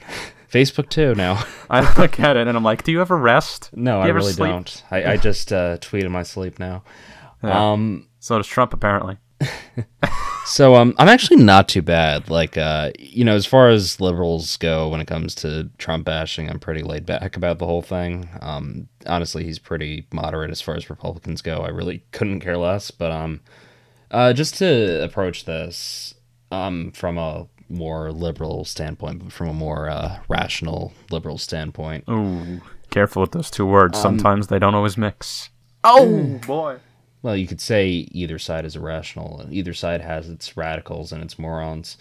Facebook 0.54 0.90
too 0.90 1.16
now. 1.16 1.44
I 1.70 1.82
look 2.00 2.20
at 2.20 2.38
it 2.38 2.48
and 2.48 2.56
I'm 2.56 2.64
like, 2.64 2.84
do 2.84 2.92
you 2.92 3.02
ever 3.02 3.18
rest? 3.18 3.72
No, 3.74 4.00
I 4.00 4.10
really 4.10 4.34
sleep? 4.34 4.52
don't. 4.52 4.84
I, 4.92 5.14
I 5.14 5.18
just 5.18 5.52
uh, 5.52 5.78
tweet 5.82 6.04
in 6.06 6.12
my 6.12 6.24
sleep 6.24 6.60
now. 6.60 6.84
Um, 7.42 8.08
So 8.20 8.38
does 8.38 8.48
Trump, 8.48 8.74
apparently. 8.74 9.18
so 10.46 10.76
um, 10.76 10.94
I'm 10.98 11.10
actually 11.10 11.44
not 11.44 11.68
too 11.68 11.82
bad. 11.82 12.30
Like, 12.30 12.56
uh, 12.56 12.92
you 13.00 13.26
know, 13.26 13.36
as 13.36 13.46
far 13.46 13.70
as 13.70 14.00
liberals 14.00 14.56
go, 14.58 14.88
when 14.88 15.02
it 15.02 15.08
comes 15.08 15.36
to 15.36 15.70
Trump 15.78 16.06
bashing, 16.06 16.50
I'm 16.50 16.60
pretty 16.60 16.84
laid 16.84 17.06
back 17.06 17.36
about 17.36 17.60
the 17.60 17.66
whole 17.66 17.82
thing. 17.82 18.30
Um, 18.42 18.88
honestly, 19.08 19.44
he's 19.44 19.60
pretty 19.60 20.08
moderate 20.14 20.52
as 20.52 20.62
far 20.62 20.76
as 20.76 20.90
Republicans 20.90 21.42
go. 21.42 21.58
I 21.58 21.70
really 21.70 22.06
couldn't 22.12 22.40
care 22.40 22.58
less. 22.58 22.92
But 22.92 23.12
um, 23.12 23.42
uh, 24.12 24.34
just 24.34 24.56
to 24.60 25.04
approach 25.04 25.46
this 25.46 26.14
um 26.52 26.92
from 26.92 27.18
a 27.18 27.48
more 27.74 28.12
liberal 28.12 28.64
standpoint, 28.66 29.24
but 29.24 29.34
from 29.34 29.50
a 29.50 29.54
more 29.54 29.90
uh, 29.90 30.20
rational 30.30 30.94
liberal 31.12 31.38
standpoint. 31.38 32.06
Ooh, 32.10 32.62
careful 32.90 33.22
with 33.22 33.32
those 33.32 33.50
two 33.52 33.66
words. 33.66 33.98
Um, 33.98 34.02
Sometimes 34.02 34.48
they 34.48 34.60
don't 34.60 34.76
always 34.76 34.98
mix. 34.98 35.50
Oh, 35.84 36.40
boy. 36.46 36.78
Well, 37.22 37.36
you 37.36 37.48
could 37.48 37.62
say 37.62 37.88
either 37.90 38.38
side 38.40 38.66
is 38.66 38.76
irrational. 38.76 39.40
and 39.40 39.54
Either 39.54 39.74
side 39.74 40.02
has 40.02 40.30
its 40.30 40.56
radicals 40.58 41.12
and 41.12 41.24
its 41.24 41.40
morons. 41.40 41.98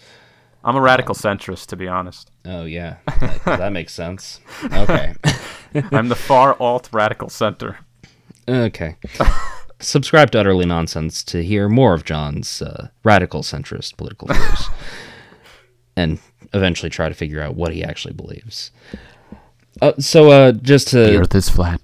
I'm 0.65 0.75
a 0.77 0.81
radical 0.81 1.15
centrist, 1.15 1.67
to 1.67 1.75
be 1.75 1.87
honest. 1.87 2.31
Oh 2.45 2.63
yeah, 2.63 2.97
that, 3.19 3.41
that 3.45 3.71
makes 3.73 3.93
sense. 3.93 4.39
Okay, 4.63 5.13
I'm 5.91 6.07
the 6.07 6.15
far 6.15 6.55
alt 6.59 6.89
radical 6.93 7.27
center. 7.29 7.79
okay. 8.47 8.95
Subscribe 9.79 10.31
to 10.31 10.39
Utterly 10.39 10.65
Nonsense 10.65 11.23
to 11.25 11.43
hear 11.43 11.67
more 11.67 11.93
of 11.93 12.05
Jon's 12.05 12.61
uh, 12.61 12.87
radical 13.03 13.41
centrist 13.41 13.97
political 13.97 14.29
views, 14.29 14.69
and 15.95 16.19
eventually 16.53 16.89
try 16.89 17.09
to 17.09 17.15
figure 17.15 17.41
out 17.41 17.55
what 17.55 17.73
he 17.73 17.83
actually 17.83 18.13
believes. 18.13 18.71
Uh, 19.81 19.93
so, 19.99 20.29
uh, 20.29 20.51
just 20.51 20.89
to 20.89 20.97
the 20.97 21.17
Earth 21.17 21.35
is 21.35 21.49
flat. 21.49 21.81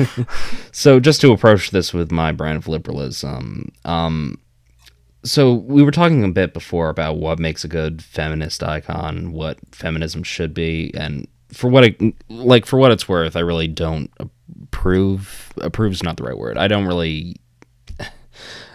so 0.72 1.00
just 1.00 1.20
to 1.20 1.32
approach 1.32 1.70
this 1.70 1.92
with 1.92 2.12
my 2.12 2.32
brand 2.32 2.56
of 2.56 2.68
liberalism 2.68 3.70
um 3.84 4.38
so 5.24 5.54
we 5.54 5.82
were 5.82 5.90
talking 5.90 6.22
a 6.22 6.28
bit 6.28 6.54
before 6.54 6.88
about 6.88 7.16
what 7.16 7.38
makes 7.38 7.64
a 7.64 7.68
good 7.68 8.02
feminist 8.02 8.62
icon 8.62 9.32
what 9.32 9.58
feminism 9.72 10.22
should 10.22 10.54
be 10.54 10.92
and 10.94 11.26
for 11.52 11.68
what 11.68 11.84
it 11.84 12.14
like 12.28 12.64
for 12.64 12.78
what 12.78 12.92
it's 12.92 13.08
worth 13.08 13.34
i 13.34 13.40
really 13.40 13.66
don't 13.66 14.10
approve 14.20 15.52
approve 15.56 15.92
is 15.92 16.02
not 16.02 16.16
the 16.16 16.22
right 16.22 16.38
word 16.38 16.56
i 16.56 16.68
don't 16.68 16.86
really 16.86 17.34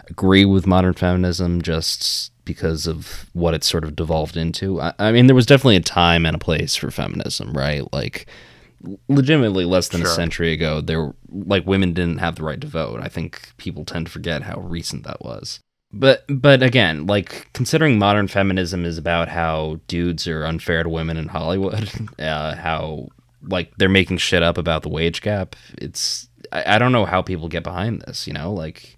agree 0.09 0.43
with 0.43 0.67
modern 0.67 0.93
feminism 0.93 1.61
just 1.61 2.32
because 2.45 2.88
of 2.88 3.29
what 3.33 3.53
it's 3.53 3.67
sort 3.67 3.83
of 3.83 3.95
devolved 3.95 4.38
into. 4.38 4.81
I, 4.81 4.93
I 5.00 5.12
mean 5.12 5.27
there 5.27 5.35
was 5.35 5.45
definitely 5.45 5.77
a 5.77 5.81
time 5.81 6.25
and 6.25 6.35
a 6.35 6.39
place 6.39 6.75
for 6.75 6.91
feminism 6.91 7.53
right? 7.53 7.91
Like 7.93 8.27
legitimately 9.07 9.65
less 9.65 9.88
than 9.88 10.01
a 10.01 10.05
century 10.05 10.51
ago 10.51 10.81
there 10.81 11.13
like 11.29 11.65
women 11.65 11.93
didn't 11.93 12.17
have 12.17 12.35
the 12.35 12.43
right 12.43 12.59
to 12.62 12.67
vote. 12.67 13.00
I 13.01 13.07
think 13.07 13.53
people 13.57 13.85
tend 13.85 14.07
to 14.07 14.12
forget 14.12 14.43
how 14.43 14.59
recent 14.59 15.03
that 15.03 15.21
was. 15.21 15.59
But 15.91 16.25
but 16.27 16.63
again 16.63 17.05
like 17.05 17.50
considering 17.53 17.97
modern 18.00 18.27
feminism 18.27 18.83
is 18.83 18.97
about 18.97 19.29
how 19.29 19.79
dudes 19.88 20.27
are 20.27 20.45
unfair 20.45 20.83
to 20.83 20.89
women 20.89 21.17
in 21.17 21.27
hollywood 21.27 21.89
uh, 22.19 22.55
how 22.55 23.09
like 23.43 23.71
they're 23.77 23.89
making 23.89 24.17
shit 24.17 24.41
up 24.41 24.57
about 24.57 24.81
the 24.81 24.89
wage 24.89 25.21
gap 25.21 25.55
it's 25.77 26.27
I, 26.51 26.75
I 26.75 26.79
don't 26.79 26.93
know 26.93 27.05
how 27.05 27.21
people 27.21 27.47
get 27.47 27.63
behind 27.63 28.01
this 28.01 28.27
you 28.27 28.33
know? 28.33 28.51
Like 28.51 28.97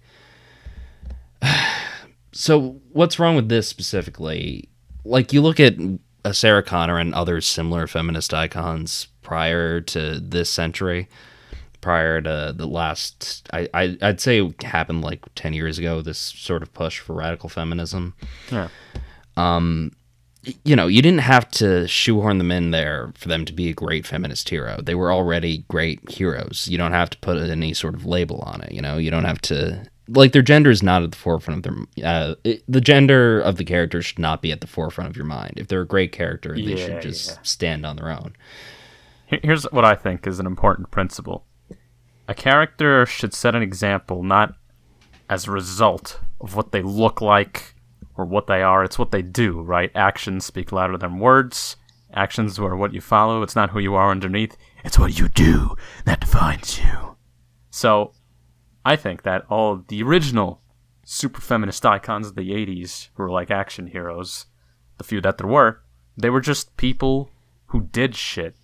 so 2.36 2.80
what's 2.92 3.18
wrong 3.18 3.34
with 3.34 3.48
this 3.48 3.66
specifically? 3.66 4.68
Like 5.04 5.32
you 5.32 5.40
look 5.40 5.58
at 5.58 5.74
a 6.24 6.34
Sarah 6.34 6.62
Connor 6.62 6.98
and 6.98 7.14
other 7.14 7.40
similar 7.40 7.86
feminist 7.86 8.34
icons 8.34 9.08
prior 9.22 9.80
to 9.80 10.20
this 10.20 10.50
century, 10.50 11.08
prior 11.80 12.20
to 12.20 12.52
the 12.54 12.66
last, 12.66 13.48
I, 13.52 13.68
I 13.72 13.98
I'd 14.02 14.20
say 14.20 14.52
happened 14.62 15.02
like 15.02 15.24
ten 15.34 15.54
years 15.54 15.78
ago. 15.78 16.02
This 16.02 16.18
sort 16.18 16.62
of 16.62 16.74
push 16.74 16.98
for 16.98 17.14
radical 17.14 17.48
feminism. 17.48 18.14
Yeah. 18.52 18.68
Um, 19.36 19.92
you 20.64 20.76
know, 20.76 20.86
you 20.86 21.02
didn't 21.02 21.20
have 21.20 21.50
to 21.52 21.88
shoehorn 21.88 22.38
them 22.38 22.52
in 22.52 22.70
there 22.70 23.12
for 23.16 23.28
them 23.28 23.44
to 23.46 23.52
be 23.52 23.70
a 23.70 23.74
great 23.74 24.06
feminist 24.06 24.48
hero. 24.48 24.80
They 24.82 24.94
were 24.94 25.12
already 25.12 25.64
great 25.68 26.08
heroes. 26.10 26.68
You 26.68 26.78
don't 26.78 26.92
have 26.92 27.10
to 27.10 27.18
put 27.18 27.38
any 27.38 27.74
sort 27.74 27.94
of 27.94 28.04
label 28.04 28.40
on 28.46 28.60
it. 28.60 28.72
You 28.72 28.80
know, 28.82 28.96
you 28.98 29.10
don't 29.10 29.24
have 29.24 29.40
to 29.42 29.88
like 30.08 30.32
their 30.32 30.42
gender 30.42 30.70
is 30.70 30.82
not 30.82 31.02
at 31.02 31.10
the 31.10 31.16
forefront 31.16 31.66
of 31.66 31.74
their. 31.96 32.04
Uh, 32.06 32.34
it, 32.44 32.62
the 32.68 32.80
gender 32.80 33.40
of 33.40 33.56
the 33.56 33.64
character 33.64 34.02
should 34.02 34.18
not 34.18 34.42
be 34.42 34.52
at 34.52 34.60
the 34.60 34.66
forefront 34.66 35.10
of 35.10 35.16
your 35.16 35.26
mind. 35.26 35.54
If 35.56 35.68
they're 35.68 35.82
a 35.82 35.86
great 35.86 36.12
character, 36.12 36.54
they 36.54 36.60
Yeah, 36.60 36.76
should 36.76 37.02
just 37.02 37.30
yeah. 37.30 37.36
stand 37.42 37.86
on 37.86 37.96
their 37.96 38.10
own. 38.10 38.36
Here's 39.26 39.64
what 39.64 39.84
I 39.84 39.94
think 39.94 40.26
is 40.26 40.38
an 40.38 40.46
important 40.46 40.90
principle. 40.90 41.44
A 42.28 42.34
character 42.34 43.06
should 43.06 43.34
set 43.34 43.54
an 43.54 43.62
example 43.62 44.22
not 44.22 44.54
as 45.28 45.46
a 45.46 45.50
result 45.50 46.20
of 46.40 46.54
what 46.54 46.72
they 46.72 46.82
look 46.82 47.20
like 47.20 47.74
or 48.16 48.24
what 48.24 48.46
they 48.46 48.62
are, 48.62 48.82
it's 48.84 48.98
what 48.98 49.10
they 49.10 49.22
do, 49.22 49.60
right? 49.60 49.90
Actions 49.94 50.44
speak 50.44 50.72
louder 50.72 50.96
than 50.96 51.18
words. 51.18 51.76
Actions 52.14 52.58
are 52.58 52.76
what 52.76 52.94
you 52.94 53.00
follow, 53.00 53.42
it's 53.42 53.56
not 53.56 53.70
who 53.70 53.78
you 53.78 53.94
are 53.94 54.10
underneath, 54.10 54.56
it's 54.84 54.98
what 54.98 55.18
you 55.18 55.28
do 55.28 55.76
that 56.04 56.20
defines 56.20 56.78
you. 56.78 57.16
So, 57.70 58.12
I 58.86 58.96
think 58.96 59.22
that 59.22 59.44
all 59.50 59.84
the 59.88 60.02
original 60.02 60.60
super 61.04 61.40
feminist 61.40 61.84
icons 61.84 62.28
of 62.28 62.34
the 62.36 62.50
80s 62.50 63.08
who 63.14 63.22
were 63.24 63.30
like 63.30 63.50
action 63.50 63.88
heroes, 63.88 64.46
the 64.98 65.04
few 65.04 65.20
that 65.20 65.38
there 65.38 65.46
were, 65.46 65.82
they 66.16 66.30
were 66.30 66.40
just 66.40 66.76
people 66.76 67.30
who 67.66 67.82
did 67.82 68.14
shit 68.14 68.56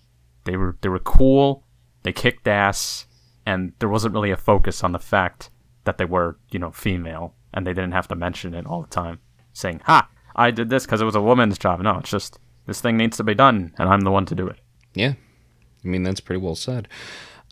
they 0.43 0.57
were 0.57 0.77
they 0.81 0.89
were 0.89 0.99
cool, 0.99 1.63
they 2.03 2.11
kicked 2.11 2.47
ass, 2.47 3.05
and 3.45 3.73
there 3.79 3.89
wasn't 3.89 4.13
really 4.13 4.31
a 4.31 4.37
focus 4.37 4.83
on 4.83 4.91
the 4.91 4.99
fact 4.99 5.49
that 5.85 5.97
they 5.97 6.05
were, 6.05 6.37
you 6.51 6.59
know, 6.59 6.71
female, 6.71 7.35
and 7.53 7.65
they 7.65 7.73
didn't 7.73 7.93
have 7.93 8.07
to 8.09 8.15
mention 8.15 8.53
it 8.53 8.65
all 8.65 8.81
the 8.81 8.87
time, 8.87 9.19
saying, 9.53 9.81
"Ha, 9.85 10.09
I 10.35 10.51
did 10.51 10.69
this 10.69 10.85
because 10.85 11.01
it 11.01 11.05
was 11.05 11.15
a 11.15 11.21
woman's 11.21 11.57
job." 11.57 11.81
No, 11.81 11.97
it's 11.99 12.09
just 12.09 12.39
this 12.65 12.81
thing 12.81 12.97
needs 12.97 13.17
to 13.17 13.23
be 13.23 13.35
done, 13.35 13.73
and 13.77 13.89
I'm 13.89 14.01
the 14.01 14.11
one 14.11 14.25
to 14.27 14.35
do 14.35 14.47
it. 14.47 14.59
Yeah, 14.93 15.13
I 15.83 15.87
mean 15.87 16.03
that's 16.03 16.19
pretty 16.19 16.41
well 16.41 16.55
said. 16.55 16.87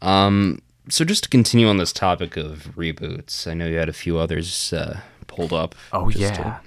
Um, 0.01 0.61
so 0.89 1.05
just 1.05 1.23
to 1.23 1.29
continue 1.29 1.67
on 1.67 1.77
this 1.77 1.93
topic 1.93 2.37
of 2.37 2.71
reboots, 2.75 3.47
I 3.47 3.53
know 3.53 3.67
you 3.67 3.77
had 3.77 3.89
a 3.89 3.93
few 3.93 4.17
others 4.17 4.73
uh, 4.73 4.99
pulled 5.27 5.53
up. 5.53 5.75
Oh 5.91 6.09
yeah. 6.09 6.31
to- 6.31 6.61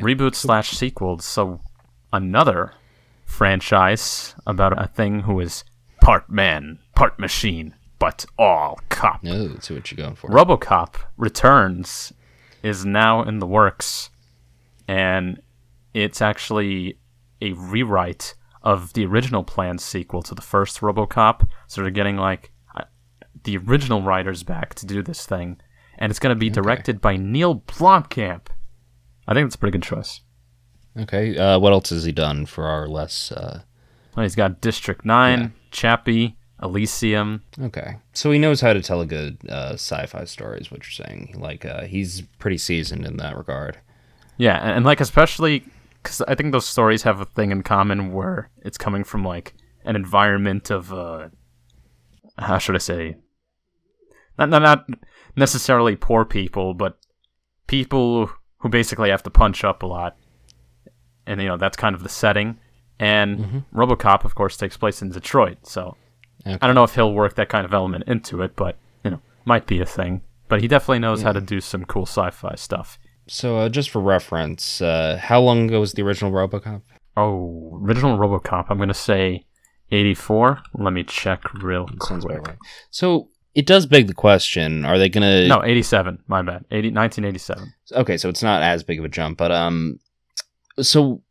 reboot 0.00 0.34
slash 0.34 0.70
sequels. 0.70 1.24
So 1.24 1.60
another 2.12 2.72
franchise 3.24 4.34
about 4.46 4.80
a 4.82 4.86
thing 4.86 5.20
who 5.20 5.40
is 5.40 5.64
part 6.00 6.30
man, 6.30 6.78
part 6.94 7.18
machine, 7.18 7.74
but 7.98 8.24
all 8.38 8.78
cop. 8.88 9.22
no, 9.22 9.48
that's 9.48 9.70
what 9.70 9.90
you're 9.90 10.04
going 10.04 10.16
for. 10.16 10.30
RoboCop 10.30 10.94
Returns 11.16 12.12
is 12.62 12.84
now 12.84 13.22
in 13.22 13.38
the 13.38 13.46
works, 13.46 14.10
and 14.86 15.40
it's 15.94 16.22
actually 16.22 16.98
a 17.40 17.52
rewrite 17.52 18.34
of 18.62 18.92
the 18.94 19.06
original 19.06 19.44
planned 19.44 19.80
sequel 19.80 20.22
to 20.22 20.34
the 20.34 20.42
first 20.42 20.80
RoboCop. 20.80 21.48
So 21.66 21.82
they're 21.82 21.90
getting 21.90 22.16
like 22.16 22.50
the 23.48 23.56
original 23.56 24.02
writers 24.02 24.42
back 24.42 24.74
to 24.74 24.84
do 24.84 25.02
this 25.02 25.24
thing, 25.24 25.58
and 25.98 26.10
it's 26.10 26.18
going 26.18 26.34
to 26.34 26.38
be 26.38 26.50
directed 26.50 27.00
by 27.00 27.16
Neill 27.16 27.60
Blomkamp. 27.60 28.48
I 29.26 29.34
think 29.34 29.46
that's 29.46 29.54
a 29.54 29.58
pretty 29.58 29.78
good 29.78 29.82
choice. 29.82 30.20
Okay. 30.98 31.36
Uh, 31.36 31.58
what 31.58 31.72
else 31.72 31.90
has 31.90 32.04
he 32.04 32.12
done 32.12 32.44
for 32.44 32.64
our 32.64 32.86
less? 32.86 33.32
Uh... 33.32 33.62
Well, 34.14 34.24
he's 34.24 34.34
got 34.34 34.60
District 34.60 35.04
Nine, 35.04 35.54
Chappie, 35.70 36.36
Elysium. 36.62 37.42
Okay. 37.58 37.96
So 38.12 38.30
he 38.30 38.38
knows 38.38 38.60
how 38.60 38.74
to 38.74 38.82
tell 38.82 39.00
a 39.00 39.06
good 39.06 39.38
uh, 39.48 39.74
sci-fi 39.74 40.24
story. 40.24 40.60
Is 40.60 40.70
what 40.70 40.84
you're 40.84 41.06
saying? 41.06 41.36
Like 41.38 41.64
uh, 41.64 41.84
he's 41.84 42.22
pretty 42.38 42.58
seasoned 42.58 43.06
in 43.06 43.16
that 43.16 43.36
regard. 43.36 43.78
Yeah, 44.36 44.58
and, 44.58 44.72
and 44.72 44.84
like 44.84 45.00
especially 45.00 45.64
because 46.02 46.20
I 46.22 46.34
think 46.34 46.52
those 46.52 46.66
stories 46.66 47.02
have 47.04 47.20
a 47.20 47.24
thing 47.24 47.50
in 47.50 47.62
common 47.62 48.12
where 48.12 48.50
it's 48.62 48.78
coming 48.78 49.04
from 49.04 49.24
like 49.24 49.54
an 49.84 49.96
environment 49.96 50.70
of 50.70 50.92
uh, 50.92 51.28
how 52.38 52.58
should 52.58 52.74
I 52.74 52.78
say, 52.78 53.16
not 54.38 54.48
not 54.50 54.62
not 54.62 54.98
necessarily 55.36 55.96
poor 55.96 56.24
people, 56.24 56.74
but 56.74 56.98
people 57.66 58.30
who 58.58 58.68
basically 58.68 59.10
have 59.10 59.22
to 59.24 59.30
punch 59.30 59.64
up 59.64 59.82
a 59.82 59.86
lot, 59.86 60.16
and 61.26 61.40
you 61.40 61.48
know 61.48 61.56
that's 61.56 61.76
kind 61.76 61.94
of 61.94 62.02
the 62.02 62.08
setting. 62.08 62.58
And 63.00 63.64
RoboCop, 63.72 64.24
of 64.24 64.34
course, 64.34 64.56
takes 64.56 64.76
place 64.76 65.02
in 65.02 65.10
Detroit, 65.10 65.66
so 65.66 65.96
Okay. 66.46 66.56
I 66.62 66.66
don't 66.66 66.74
know 66.76 66.84
if 66.84 66.94
he'll 66.94 67.12
work 67.12 67.34
that 67.34 67.48
kind 67.48 67.64
of 67.64 67.74
element 67.74 68.04
into 68.06 68.42
it, 68.42 68.54
but 68.56 68.76
you 69.04 69.10
know, 69.10 69.20
might 69.44 69.66
be 69.66 69.80
a 69.80 69.84
thing. 69.86 70.22
But 70.48 70.60
he 70.62 70.68
definitely 70.68 71.00
knows 71.00 71.22
how 71.22 71.32
to 71.32 71.40
do 71.40 71.60
some 71.60 71.84
cool 71.84 72.06
sci-fi 72.06 72.54
stuff. 72.54 72.96
So 73.26 73.58
uh, 73.58 73.68
just 73.68 73.90
for 73.90 74.00
reference, 74.00 74.80
uh, 74.80 75.18
how 75.20 75.40
long 75.40 75.66
ago 75.68 75.80
was 75.80 75.92
the 75.94 76.02
original 76.02 76.30
RoboCop? 76.32 76.82
Oh, 77.16 77.78
original 77.82 78.16
RoboCop. 78.18 78.66
I'm 78.70 78.78
gonna 78.78 78.94
say 78.94 79.46
84. 79.90 80.60
Let 80.74 80.92
me 80.92 81.02
check 81.04 81.52
real 81.54 81.88
Sounds 82.02 82.24
quick. 82.24 82.46
right. 82.46 82.56
So 82.90 83.28
it 83.58 83.66
does 83.66 83.86
beg 83.86 84.06
the 84.06 84.14
question: 84.14 84.84
Are 84.84 84.98
they 84.98 85.08
gonna? 85.08 85.48
No, 85.48 85.64
87. 85.64 86.22
My 86.28 86.42
bad. 86.42 86.64
80, 86.70 86.92
1987. 86.92 87.74
Okay, 87.90 88.16
so 88.16 88.28
it's 88.28 88.42
not 88.42 88.62
as 88.62 88.84
big 88.84 89.00
of 89.00 89.04
a 89.04 89.08
jump, 89.08 89.36
but 89.36 89.50
um, 89.50 89.98
so 90.80 91.24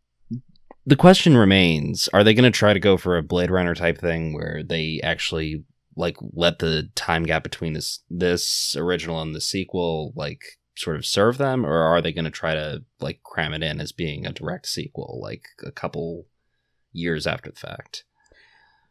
the 0.86 0.98
question 0.98 1.38
remains: 1.38 2.10
Are 2.10 2.26
they 2.26 2.34
going 2.34 2.44
to 2.44 2.52
try 2.52 2.74
to 2.74 2.82
go 2.82 2.98
for 2.98 3.18
a 3.18 3.24
Blade 3.24 3.50
Runner 3.50 3.74
type 3.74 3.98
thing 3.98 4.34
where 4.34 4.62
they 4.62 5.00
actually 5.02 5.64
like 5.96 6.18
let 6.34 6.60
the 6.60 6.90
time 6.96 7.24
gap 7.24 7.44
between 7.44 7.72
this 7.72 8.02
this 8.10 8.76
original 8.76 9.22
and 9.22 9.34
the 9.34 9.40
sequel 9.40 10.12
like 10.14 10.60
sort 10.76 10.98
of 10.98 11.06
serve 11.06 11.38
them, 11.38 11.66
or 11.66 11.78
are 11.78 12.02
they 12.02 12.12
going 12.12 12.26
to 12.26 12.30
try 12.32 12.54
to 12.54 12.84
like 13.00 13.24
cram 13.24 13.54
it 13.54 13.64
in 13.64 13.80
as 13.80 13.94
being 13.94 14.26
a 14.26 14.34
direct 14.34 14.68
sequel, 14.68 15.22
like 15.24 15.46
a 15.66 15.72
couple 15.72 16.26
years 16.92 17.26
after 17.26 17.50
the 17.52 17.58
fact? 17.58 18.04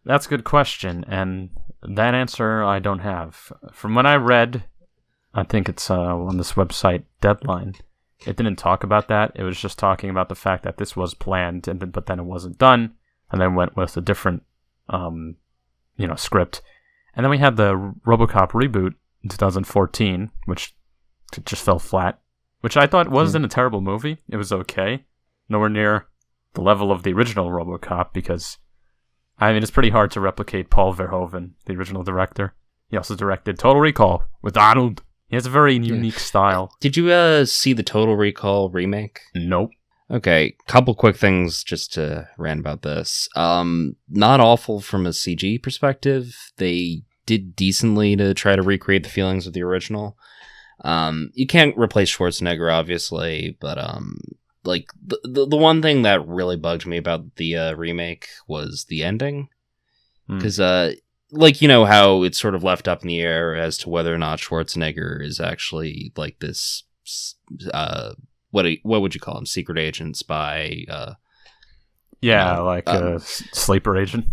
That's 0.06 0.24
a 0.24 0.30
good 0.30 0.44
question, 0.44 1.04
and 1.06 1.50
that 1.82 2.14
answer 2.14 2.62
I 2.62 2.78
don't 2.78 3.00
have. 3.00 3.52
From 3.72 3.94
what 3.94 4.06
I 4.06 4.16
read, 4.16 4.64
I 5.34 5.42
think 5.42 5.68
it's 5.68 5.90
uh, 5.90 6.16
on 6.16 6.38
this 6.38 6.52
website 6.52 7.04
Deadline. 7.20 7.74
It 8.26 8.36
didn't 8.36 8.56
talk 8.56 8.82
about 8.82 9.08
that. 9.08 9.32
It 9.34 9.42
was 9.42 9.60
just 9.60 9.78
talking 9.78 10.08
about 10.08 10.28
the 10.28 10.34
fact 10.34 10.64
that 10.64 10.78
this 10.78 10.96
was 10.96 11.14
planned, 11.14 11.68
and 11.68 11.92
but 11.92 12.06
then 12.06 12.18
it 12.18 12.24
wasn't 12.24 12.58
done, 12.58 12.94
and 13.30 13.40
then 13.40 13.54
went 13.54 13.76
with 13.76 13.96
a 13.96 14.00
different, 14.00 14.42
um, 14.88 15.36
you 15.96 16.06
know, 16.06 16.14
script. 16.14 16.62
And 17.14 17.24
then 17.24 17.30
we 17.30 17.38
had 17.38 17.56
the 17.56 17.74
RoboCop 18.06 18.50
reboot 18.52 18.94
in 19.22 19.28
2014, 19.28 20.30
which 20.46 20.74
just 21.44 21.64
fell 21.64 21.78
flat. 21.78 22.20
Which 22.60 22.76
I 22.76 22.86
thought 22.86 23.10
wasn't 23.10 23.44
a 23.44 23.48
terrible 23.48 23.80
movie. 23.80 24.18
It 24.28 24.36
was 24.36 24.50
okay, 24.50 25.04
nowhere 25.48 25.68
near 25.68 26.06
the 26.54 26.62
level 26.62 26.90
of 26.90 27.02
the 27.02 27.12
original 27.12 27.50
RoboCop 27.50 28.12
because, 28.12 28.58
I 29.38 29.52
mean, 29.52 29.62
it's 29.62 29.70
pretty 29.70 29.90
hard 29.90 30.10
to 30.12 30.20
replicate 30.20 30.70
Paul 30.70 30.94
Verhoeven, 30.94 31.52
the 31.66 31.74
original 31.74 32.02
director. 32.02 32.54
He 32.88 32.96
also 32.96 33.14
directed 33.14 33.58
Total 33.58 33.80
Recall 33.80 34.24
with 34.42 34.56
Arnold. 34.56 35.02
He 35.28 35.36
has 35.36 35.46
a 35.46 35.50
very 35.50 35.74
unique 35.74 36.18
style. 36.18 36.72
Did 36.80 36.96
you 36.96 37.10
uh, 37.10 37.44
see 37.44 37.72
the 37.72 37.82
Total 37.82 38.16
Recall 38.16 38.70
remake? 38.70 39.20
Nope. 39.34 39.70
Okay, 40.08 40.54
couple 40.68 40.94
quick 40.94 41.16
things 41.16 41.64
just 41.64 41.92
to 41.94 42.28
rant 42.38 42.60
about 42.60 42.82
this. 42.82 43.28
Um, 43.34 43.96
not 44.08 44.38
awful 44.38 44.80
from 44.80 45.04
a 45.04 45.10
CG 45.10 45.60
perspective. 45.60 46.52
They 46.58 47.02
did 47.26 47.56
decently 47.56 48.14
to 48.14 48.32
try 48.32 48.54
to 48.54 48.62
recreate 48.62 49.02
the 49.02 49.08
feelings 49.10 49.48
of 49.48 49.52
the 49.52 49.62
original. 49.62 50.16
Um, 50.84 51.30
you 51.34 51.46
can't 51.46 51.76
replace 51.76 52.14
Schwarzenegger, 52.14 52.72
obviously, 52.72 53.56
but 53.60 53.78
um, 53.78 54.20
like 54.66 54.90
the 55.06 55.18
the, 55.24 55.46
the 55.46 55.56
one 55.56 55.80
thing 55.82 56.02
that 56.02 56.26
really 56.26 56.56
bugged 56.56 56.86
me 56.86 56.96
about 56.96 57.36
the 57.36 57.56
uh, 57.56 57.72
remake 57.74 58.26
was 58.46 58.84
the 58.88 59.02
ending, 59.04 59.48
Hmm. 60.28 60.38
because 60.38 60.58
uh, 60.60 60.94
like 61.30 61.60
you 61.62 61.68
know 61.68 61.84
how 61.84 62.22
it's 62.24 62.38
sort 62.38 62.54
of 62.54 62.62
left 62.64 62.86
up 62.88 63.02
in 63.02 63.08
the 63.08 63.20
air 63.20 63.54
as 63.54 63.78
to 63.78 63.88
whether 63.88 64.14
or 64.14 64.18
not 64.18 64.38
Schwarzenegger 64.40 65.22
is 65.24 65.40
actually 65.40 66.12
like 66.16 66.38
this 66.40 66.84
uh 67.72 68.12
what 68.50 68.66
what 68.82 69.00
would 69.02 69.14
you 69.14 69.20
call 69.20 69.38
him 69.38 69.46
secret 69.46 69.78
agent 69.78 70.16
spy 70.16 70.84
uh 70.88 71.14
Yeah, 72.20 72.54
No, 72.56 72.64
like 72.64 72.88
um, 72.88 73.02
a 73.16 73.20
sleeper 73.20 73.96
agent. 73.96 74.26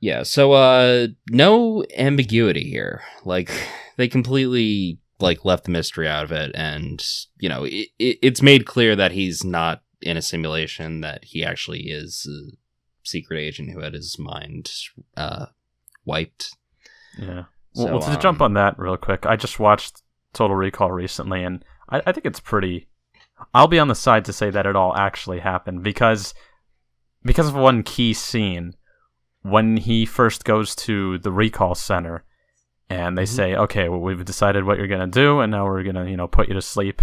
yeah 0.00 0.22
so 0.24 0.52
uh 0.52 1.06
no 1.30 1.84
ambiguity 1.96 2.68
here 2.68 3.02
like 3.24 3.50
they 3.96 4.08
completely 4.08 4.98
like 5.22 5.44
left 5.44 5.64
the 5.64 5.70
mystery 5.70 6.08
out 6.08 6.24
of 6.24 6.32
it 6.32 6.50
and 6.54 7.04
you 7.38 7.48
know 7.48 7.64
it, 7.64 7.88
it, 7.98 8.18
it's 8.22 8.42
made 8.42 8.66
clear 8.66 8.94
that 8.96 9.12
he's 9.12 9.44
not 9.44 9.82
in 10.00 10.16
a 10.16 10.22
simulation 10.22 11.00
that 11.00 11.24
he 11.24 11.44
actually 11.44 11.82
is 11.82 12.28
a 12.28 12.56
secret 13.04 13.38
agent 13.38 13.70
who 13.70 13.80
had 13.80 13.94
his 13.94 14.18
mind 14.18 14.70
uh 15.16 15.46
wiped 16.04 16.56
Yeah. 17.18 17.44
So, 17.74 17.86
well, 17.86 18.00
to 18.00 18.18
jump 18.18 18.40
um, 18.40 18.46
on 18.46 18.54
that 18.54 18.78
real 18.78 18.96
quick, 18.96 19.24
I 19.24 19.36
just 19.36 19.58
watched 19.58 20.02
Total 20.34 20.54
Recall 20.54 20.90
recently, 20.90 21.42
and 21.42 21.64
I, 21.88 22.02
I 22.06 22.12
think 22.12 22.26
it's 22.26 22.40
pretty. 22.40 22.88
I'll 23.54 23.68
be 23.68 23.78
on 23.78 23.88
the 23.88 23.94
side 23.94 24.24
to 24.26 24.32
say 24.32 24.50
that 24.50 24.66
it 24.66 24.76
all 24.76 24.94
actually 24.94 25.40
happened 25.40 25.82
because 25.82 26.34
because 27.24 27.48
of 27.48 27.54
one 27.54 27.82
key 27.82 28.12
scene 28.12 28.74
when 29.42 29.78
he 29.78 30.04
first 30.04 30.44
goes 30.44 30.74
to 30.76 31.18
the 31.18 31.32
recall 31.32 31.74
center 31.74 32.24
and 32.92 33.16
they 33.16 33.22
Mhm. 33.24 33.36
say, 33.38 33.54
"Okay, 33.56 33.88
well, 33.88 34.00
we've 34.00 34.24
decided 34.24 34.64
what 34.64 34.78
you're 34.78 34.86
gonna 34.94 35.06
do, 35.06 35.40
and 35.40 35.50
now 35.50 35.64
we're 35.64 35.82
gonna, 35.82 36.06
you 36.06 36.16
know, 36.16 36.28
put 36.28 36.48
you 36.48 36.54
to 36.54 36.62
sleep." 36.62 37.00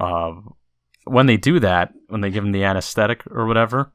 Uh, 0.00 0.32
when 1.04 1.26
they 1.26 1.36
do 1.36 1.58
that, 1.60 1.92
when 2.08 2.20
they 2.20 2.30
give 2.30 2.44
him 2.44 2.52
the 2.52 2.64
anesthetic 2.64 3.22
or 3.30 3.46
whatever, 3.46 3.92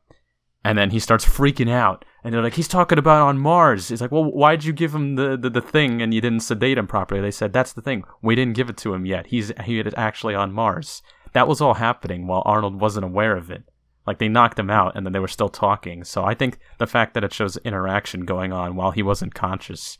and 0.63 0.77
then 0.77 0.89
he 0.91 1.00
starts 1.00 1.25
freaking 1.25 1.69
out, 1.69 2.05
and 2.24 2.33
they're 2.33 2.41
like, 2.41 2.55
"He's 2.55 2.67
talking 2.67 2.98
about 2.98 3.22
on 3.22 3.38
Mars." 3.38 3.89
He's 3.89 4.01
like, 4.01 4.12
"Well, 4.12 4.25
why'd 4.25 4.63
you 4.63 4.74
give 4.74 4.95
him 4.95 5.15
the, 5.15 5.38
the, 5.38 5.50
the 5.50 5.62
thing 5.62 6.01
and 6.01 6.13
you 6.13 6.22
didn't 6.22 6.39
sedate 6.41 6.77
him 6.77 6.88
properly?" 6.88 7.22
They 7.22 7.31
said, 7.31 7.53
"That's 7.53 7.74
the 7.74 7.81
thing. 7.81 8.03
We 8.22 8.36
didn't 8.36 8.55
give 8.55 8.69
it 8.69 8.77
to 8.77 8.93
him 8.93 9.05
yet. 9.05 9.27
He's 9.27 9.51
he 9.65 9.79
is 9.79 9.93
actually 9.98 10.36
on 10.36 10.53
Mars." 10.53 11.01
That 11.33 11.48
was 11.48 11.62
all 11.62 11.75
happening 11.75 12.27
while 12.27 12.43
Arnold 12.45 12.79
wasn't 12.79 13.05
aware 13.05 13.36
of 13.36 13.50
it. 13.50 13.63
Like 14.05 14.19
they 14.19 14.27
knocked 14.29 14.60
him 14.60 14.69
out, 14.69 14.95
and 14.95 15.05
then 15.05 15.13
they 15.13 15.19
were 15.19 15.27
still 15.27 15.50
talking. 15.50 16.03
So 16.03 16.24
I 16.25 16.33
think 16.33 16.60
the 16.77 16.88
fact 16.88 17.13
that 17.13 17.24
it 17.24 17.33
shows 17.33 17.57
interaction 17.57 18.25
going 18.25 18.51
on 18.53 18.75
while 18.75 18.91
he 18.91 19.01
wasn't 19.03 19.33
conscious, 19.33 19.98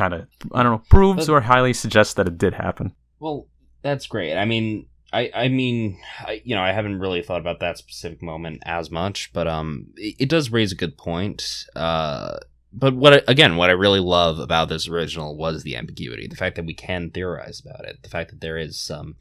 kind 0.00 0.14
of 0.14 0.26
I 0.52 0.62
don't 0.62 0.72
know, 0.72 0.82
proves 0.88 1.26
But- 1.26 1.32
or 1.32 1.40
highly 1.42 1.72
suggests 1.74 2.14
that 2.14 2.26
it 2.26 2.38
did 2.38 2.54
happen. 2.54 2.94
Well, 3.18 3.48
that's 3.82 4.06
great. 4.06 4.34
I 4.36 4.44
mean, 4.46 4.86
I 5.12 5.30
I 5.34 5.48
mean, 5.48 5.98
I, 6.20 6.40
you 6.44 6.54
know, 6.54 6.62
I 6.62 6.72
haven't 6.72 7.00
really 7.00 7.22
thought 7.22 7.40
about 7.40 7.60
that 7.60 7.76
specific 7.78 8.22
moment 8.22 8.62
as 8.64 8.90
much, 8.90 9.30
but 9.32 9.46
um, 9.46 9.86
it, 9.96 10.14
it 10.20 10.28
does 10.28 10.50
raise 10.50 10.72
a 10.72 10.76
good 10.76 10.96
point. 10.96 11.66
Uh, 11.76 12.38
but 12.72 12.94
what 12.94 13.12
I, 13.14 13.20
again, 13.28 13.56
what 13.56 13.68
I 13.68 13.72
really 13.74 14.00
love 14.00 14.38
about 14.38 14.68
this 14.68 14.88
original 14.88 15.36
was 15.36 15.62
the 15.64 15.76
ambiguity, 15.76 16.26
the 16.28 16.36
fact 16.36 16.56
that 16.56 16.64
we 16.66 16.74
can 16.74 17.10
theorize 17.10 17.60
about 17.60 17.84
it, 17.84 17.98
the 18.02 18.08
fact 18.08 18.30
that 18.30 18.40
there 18.40 18.56
is 18.56 18.78
some, 18.80 19.16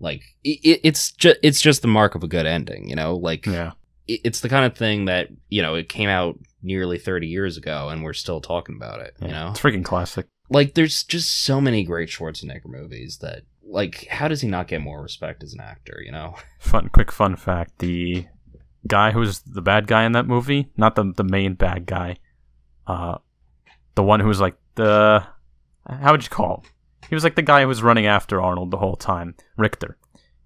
like, 0.00 0.22
it, 0.42 0.80
it's 0.82 1.12
just 1.12 1.36
it's 1.42 1.60
just 1.60 1.82
the 1.82 1.88
mark 1.88 2.14
of 2.14 2.24
a 2.24 2.28
good 2.28 2.46
ending, 2.46 2.88
you 2.88 2.96
know, 2.96 3.16
like 3.16 3.46
Yeah, 3.46 3.72
it, 4.08 4.20
it's 4.24 4.40
the 4.40 4.48
kind 4.48 4.64
of 4.64 4.76
thing 4.76 5.04
that 5.04 5.28
you 5.50 5.62
know 5.62 5.74
it 5.76 5.88
came 5.88 6.08
out 6.08 6.38
nearly 6.62 6.98
30 6.98 7.26
years 7.26 7.56
ago 7.56 7.88
and 7.88 8.02
we're 8.02 8.12
still 8.12 8.40
talking 8.40 8.76
about 8.76 9.00
it 9.00 9.14
you 9.20 9.28
know 9.28 9.50
it's 9.50 9.60
freaking 9.60 9.84
classic. 9.84 10.26
like 10.50 10.74
there's 10.74 11.02
just 11.04 11.30
so 11.44 11.60
many 11.60 11.84
great 11.84 12.08
Schwarzenegger 12.08 12.66
movies 12.66 13.18
that 13.22 13.42
like 13.62 14.06
how 14.08 14.28
does 14.28 14.40
he 14.40 14.48
not 14.48 14.66
get 14.68 14.80
more 14.80 15.00
respect 15.00 15.42
as 15.44 15.52
an 15.54 15.60
actor, 15.60 16.02
you 16.04 16.10
know? 16.10 16.34
Fun, 16.58 16.88
quick 16.88 17.12
fun 17.12 17.36
fact: 17.36 17.78
the 17.78 18.26
guy 18.86 19.12
who's 19.12 19.40
the 19.40 19.62
bad 19.62 19.86
guy 19.86 20.04
in 20.04 20.10
that 20.12 20.26
movie, 20.26 20.70
not 20.76 20.96
the 20.96 21.12
the 21.16 21.22
main 21.22 21.54
bad 21.54 21.86
guy, 21.86 22.16
uh, 22.88 23.18
the 23.94 24.02
one 24.02 24.18
who 24.18 24.26
was 24.26 24.40
like 24.40 24.56
the 24.74 25.24
how 25.88 26.10
would 26.10 26.24
you 26.24 26.28
call? 26.30 26.64
Him? 26.64 26.70
He 27.10 27.14
was 27.14 27.22
like 27.22 27.36
the 27.36 27.42
guy 27.42 27.62
who 27.62 27.68
was 27.68 27.82
running 27.82 28.06
after 28.06 28.40
Arnold 28.42 28.70
the 28.72 28.78
whole 28.78 28.96
time. 28.96 29.36
Richter 29.56 29.96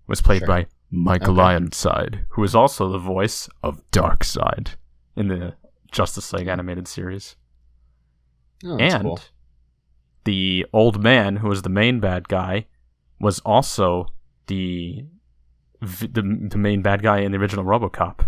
was 0.07 0.20
played 0.20 0.40
Sure. 0.40 0.48
by 0.48 0.66
Michael 0.90 1.33
Okay. 1.40 1.42
Ironside, 1.48 2.27
who 2.31 2.44
is 2.44 2.55
also 2.55 2.90
the 2.90 2.98
voice 2.98 3.48
of 3.62 3.81
Darkseid 3.90 4.74
in 5.16 5.29
the 5.29 5.55
Justice 5.94 6.33
League 6.33 6.48
animated 6.48 6.87
series. 6.88 7.37
Oh, 8.64 8.76
and 8.76 9.02
cool. 9.02 9.20
the 10.24 10.66
old 10.72 11.02
man 11.02 11.37
who 11.37 11.48
was 11.48 11.62
the 11.62 11.68
main 11.68 12.00
bad 12.00 12.28
guy 12.28 12.66
was 13.20 13.38
also 13.40 14.09
the 14.48 15.07
the, 15.80 16.22
the 16.50 16.59
main 16.59 16.83
bad 16.83 17.02
guy 17.02 17.18
in 17.20 17.33
the 17.33 17.38
original 17.38 17.64
RoboCop. 17.64 18.26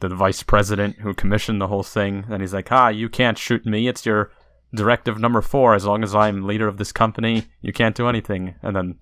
The 0.00 0.08
vice 0.08 0.42
president 0.42 1.00
who 1.00 1.14
commissioned 1.14 1.60
the 1.60 1.68
whole 1.68 1.82
thing, 1.82 2.26
and 2.28 2.42
he's 2.42 2.52
like, 2.52 2.70
"Ah, 2.70 2.88
you 2.88 3.08
can't 3.08 3.38
shoot 3.38 3.64
me. 3.64 3.88
It's 3.88 4.04
your 4.04 4.30
directive 4.74 5.18
number 5.18 5.40
four. 5.40 5.74
As 5.74 5.86
long 5.86 6.02
as 6.02 6.14
I'm 6.14 6.46
leader 6.46 6.68
of 6.68 6.76
this 6.76 6.92
company, 6.92 7.44
you 7.62 7.72
can't 7.72 7.96
do 7.96 8.08
anything." 8.08 8.56
And 8.62 8.74
then 8.74 8.98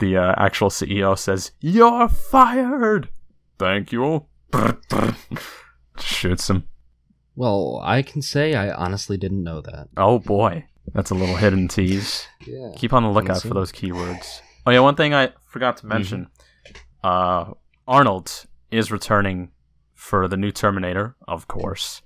the 0.00 0.16
uh, 0.16 0.34
actual 0.36 0.68
CEO 0.68 1.16
says, 1.16 1.52
"You're 1.60 2.08
fired." 2.08 3.08
Thank 3.58 3.92
you. 3.92 4.26
Shoots 5.98 6.50
him. 6.50 6.68
Well, 7.36 7.80
I 7.82 8.02
can 8.02 8.22
say 8.22 8.54
I 8.54 8.70
honestly 8.70 9.16
didn't 9.16 9.42
know 9.42 9.60
that. 9.60 9.88
Oh 9.96 10.18
boy, 10.18 10.66
that's 10.92 11.10
a 11.10 11.14
little 11.14 11.36
hidden 11.36 11.68
tease. 11.68 12.26
Yeah. 12.46 12.70
Keep 12.76 12.92
on 12.92 13.02
the 13.02 13.08
lookout 13.08 13.42
for 13.42 13.54
those 13.54 13.72
keywords. 13.72 14.40
Oh 14.66 14.70
yeah, 14.70 14.80
one 14.80 14.94
thing 14.94 15.14
I 15.14 15.32
forgot 15.46 15.76
to 15.78 15.86
mention. 15.86 16.28
Uh, 17.02 17.52
Arnold 17.86 18.46
is 18.70 18.90
returning 18.90 19.50
for 19.94 20.28
the 20.28 20.36
new 20.36 20.50
Terminator, 20.50 21.16
of 21.26 21.48
course, 21.48 22.02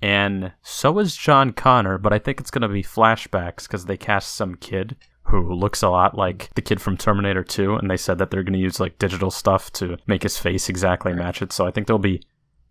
and 0.00 0.52
so 0.62 0.98
is 0.98 1.16
John 1.16 1.52
Connor. 1.52 1.98
But 1.98 2.12
I 2.12 2.18
think 2.18 2.40
it's 2.40 2.50
gonna 2.50 2.68
be 2.68 2.82
flashbacks 2.82 3.64
because 3.64 3.86
they 3.86 3.96
cast 3.96 4.34
some 4.34 4.54
kid 4.54 4.96
who 5.24 5.52
looks 5.52 5.82
a 5.82 5.88
lot 5.88 6.16
like 6.16 6.50
the 6.54 6.62
kid 6.62 6.80
from 6.80 6.96
Terminator 6.96 7.44
2, 7.44 7.76
and 7.76 7.90
they 7.90 7.96
said 7.96 8.18
that 8.18 8.30
they're 8.30 8.42
gonna 8.42 8.58
use 8.58 8.80
like 8.80 8.98
digital 8.98 9.30
stuff 9.30 9.70
to 9.72 9.96
make 10.06 10.22
his 10.22 10.38
face 10.38 10.68
exactly 10.68 11.12
match 11.12 11.42
it. 11.42 11.52
So 11.52 11.66
I 11.66 11.70
think 11.70 11.86
there'll 11.86 11.98
be 11.98 12.22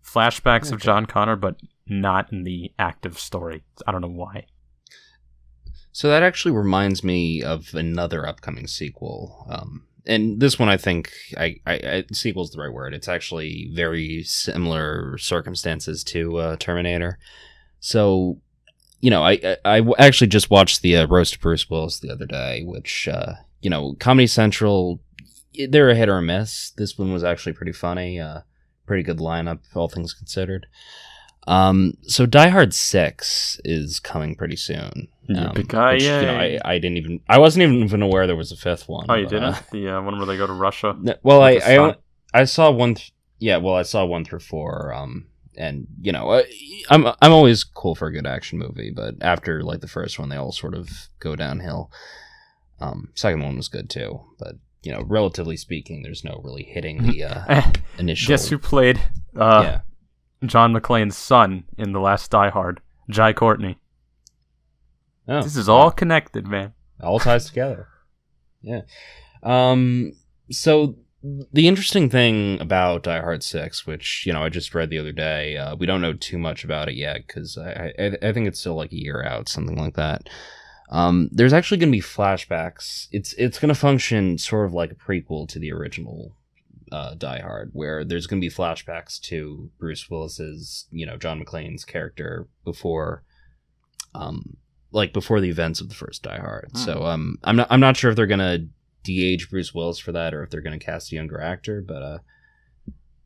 flashbacks 0.04 0.72
of 0.72 0.80
John 0.80 1.06
Connor, 1.06 1.36
but 1.36 1.56
not 1.90 2.32
in 2.32 2.44
the 2.44 2.72
active 2.78 3.18
story. 3.18 3.62
I 3.86 3.92
don't 3.92 4.00
know 4.00 4.08
why. 4.08 4.46
So 5.92 6.08
that 6.08 6.22
actually 6.22 6.52
reminds 6.52 7.02
me 7.02 7.42
of 7.42 7.74
another 7.74 8.26
upcoming 8.26 8.68
sequel. 8.68 9.46
Um, 9.50 9.86
and 10.06 10.40
this 10.40 10.58
one, 10.58 10.68
I 10.68 10.76
think, 10.76 11.12
I, 11.36 11.56
I, 11.66 11.74
I 11.74 12.04
sequel's 12.12 12.52
the 12.52 12.60
right 12.60 12.72
word. 12.72 12.94
It's 12.94 13.08
actually 13.08 13.70
very 13.74 14.22
similar 14.22 15.18
circumstances 15.18 16.04
to 16.04 16.36
uh, 16.36 16.56
Terminator. 16.56 17.18
So, 17.80 18.40
you 19.00 19.10
know, 19.10 19.22
I 19.22 19.56
I 19.64 19.82
actually 19.98 20.28
just 20.28 20.50
watched 20.50 20.82
the 20.82 20.96
uh, 20.96 21.06
roast 21.06 21.36
of 21.36 21.40
Bruce 21.40 21.68
Willis 21.68 21.98
the 21.98 22.10
other 22.10 22.26
day, 22.26 22.62
which, 22.64 23.08
uh, 23.08 23.34
you 23.60 23.70
know, 23.70 23.96
Comedy 23.98 24.26
Central, 24.26 25.00
they're 25.68 25.90
a 25.90 25.94
hit 25.94 26.08
or 26.08 26.18
a 26.18 26.22
miss. 26.22 26.70
This 26.76 26.98
one 26.98 27.12
was 27.12 27.24
actually 27.24 27.54
pretty 27.54 27.72
funny. 27.72 28.20
Uh, 28.20 28.40
pretty 28.86 29.02
good 29.02 29.18
lineup, 29.18 29.60
all 29.74 29.88
things 29.88 30.12
considered. 30.12 30.66
Um, 31.46 31.96
so 32.02 32.26
Die 32.26 32.48
Hard 32.48 32.74
Six 32.74 33.60
is 33.64 33.98
coming 33.98 34.34
pretty 34.34 34.56
soon. 34.56 35.08
Um, 35.34 35.52
which, 35.54 35.72
you 36.02 36.08
know, 36.08 36.36
I, 36.36 36.58
I 36.64 36.78
didn't 36.78 36.96
even 36.96 37.20
I 37.28 37.38
wasn't 37.38 37.62
even 37.62 37.76
even 37.84 38.02
aware 38.02 38.26
there 38.26 38.36
was 38.36 38.52
a 38.52 38.56
fifth 38.56 38.88
one. 38.88 39.06
Oh, 39.08 39.14
you 39.14 39.24
but, 39.24 39.30
didn't? 39.30 39.54
uh, 39.54 39.60
the 39.70 39.88
uh, 39.88 40.02
one 40.02 40.18
where 40.18 40.26
they 40.26 40.36
go 40.36 40.46
to 40.46 40.52
Russia? 40.52 40.96
n- 41.06 41.16
well, 41.22 41.40
I 41.40 41.60
I, 41.64 41.94
I 42.34 42.44
saw 42.44 42.70
one. 42.70 42.94
Th- 42.96 43.12
yeah, 43.38 43.56
well, 43.56 43.74
I 43.74 43.82
saw 43.82 44.04
one 44.04 44.24
through 44.24 44.40
four. 44.40 44.92
Um, 44.92 45.26
and 45.56 45.86
you 46.00 46.12
know, 46.12 46.30
I, 46.30 46.44
I'm 46.90 47.06
I'm 47.06 47.32
always 47.32 47.64
cool 47.64 47.94
for 47.94 48.08
a 48.08 48.12
good 48.12 48.26
action 48.26 48.58
movie, 48.58 48.90
but 48.94 49.14
after 49.20 49.62
like 49.62 49.80
the 49.80 49.88
first 49.88 50.18
one, 50.18 50.28
they 50.28 50.36
all 50.36 50.52
sort 50.52 50.74
of 50.74 50.88
go 51.20 51.36
downhill. 51.36 51.90
Um, 52.80 53.10
second 53.14 53.42
one 53.42 53.56
was 53.56 53.68
good 53.68 53.88
too, 53.90 54.20
but 54.38 54.54
you 54.82 54.90
know, 54.92 55.02
relatively 55.02 55.56
speaking, 55.56 56.02
there's 56.02 56.24
no 56.24 56.40
really 56.42 56.64
hitting 56.64 57.02
the 57.06 57.24
uh, 57.24 57.44
Eh, 57.48 57.72
initial. 57.98 58.28
Guess 58.28 58.48
who 58.48 58.58
played 58.58 58.98
uh, 59.36 59.60
yeah. 59.64 59.80
John 60.44 60.72
McClane's 60.74 61.16
son 61.16 61.64
in 61.76 61.92
the 61.92 62.00
last 62.00 62.30
Die 62.30 62.48
Hard? 62.50 62.80
Jai 63.08 63.32
Courtney. 63.32 63.78
Oh, 65.28 65.42
This 65.42 65.56
is 65.56 65.68
all 65.68 65.90
connected, 65.90 66.46
man. 66.46 66.72
all 67.02 67.18
ties 67.20 67.46
together. 67.46 67.88
Yeah. 68.62 68.82
Um. 69.42 70.12
So 70.50 70.96
the 71.22 71.68
interesting 71.68 72.08
thing 72.10 72.60
about 72.60 73.02
Die 73.02 73.20
Hard 73.20 73.42
Six, 73.42 73.86
which 73.86 74.24
you 74.26 74.32
know 74.32 74.42
I 74.42 74.48
just 74.48 74.74
read 74.74 74.90
the 74.90 74.98
other 74.98 75.12
day, 75.12 75.56
uh, 75.56 75.76
we 75.76 75.86
don't 75.86 76.00
know 76.00 76.14
too 76.14 76.38
much 76.38 76.64
about 76.64 76.88
it 76.88 76.94
yet 76.94 77.26
because 77.26 77.56
I, 77.58 77.92
I 77.98 78.16
I 78.22 78.32
think 78.32 78.48
it's 78.48 78.60
still 78.60 78.74
like 78.74 78.92
a 78.92 79.00
year 79.00 79.22
out, 79.24 79.48
something 79.48 79.76
like 79.76 79.94
that. 79.94 80.28
Um, 80.90 81.28
there's 81.30 81.52
actually 81.52 81.78
going 81.78 81.92
to 81.92 81.96
be 81.98 82.02
flashbacks. 82.02 83.06
It's 83.12 83.32
it's 83.34 83.58
going 83.58 83.68
to 83.68 83.74
function 83.78 84.38
sort 84.38 84.66
of 84.66 84.72
like 84.72 84.90
a 84.92 84.96
prequel 84.96 85.48
to 85.50 85.58
the 85.58 85.72
original 85.72 86.34
uh, 86.92 87.14
Die 87.14 87.40
Hard, 87.40 87.70
where 87.72 88.04
there's 88.04 88.26
going 88.26 88.40
to 88.40 88.46
be 88.46 88.52
flashbacks 88.52 89.20
to 89.22 89.70
Bruce 89.78 90.08
Willis's, 90.10 90.86
you 90.90 91.06
know, 91.06 91.16
John 91.16 91.42
McClane's 91.44 91.84
character 91.84 92.48
before, 92.64 93.22
um, 94.14 94.56
like 94.92 95.12
before 95.12 95.40
the 95.40 95.48
events 95.50 95.80
of 95.80 95.88
the 95.88 95.94
first 95.94 96.22
Die 96.22 96.38
Hard. 96.38 96.68
Hmm. 96.72 96.78
So 96.78 97.04
um, 97.04 97.38
I'm 97.44 97.56
not 97.56 97.68
I'm 97.70 97.80
not 97.80 97.96
sure 97.96 98.10
if 98.10 98.16
they're 98.16 98.26
going 98.26 98.40
to 98.40 98.66
de-age 99.02 99.48
Bruce 99.50 99.72
Willis 99.72 99.98
for 99.98 100.12
that 100.12 100.34
or 100.34 100.42
if 100.42 100.50
they're 100.50 100.60
going 100.60 100.78
to 100.78 100.84
cast 100.84 101.10
a 101.12 101.14
younger 101.14 101.40
actor, 101.40 101.80
but 101.80 102.02
uh, 102.02 102.18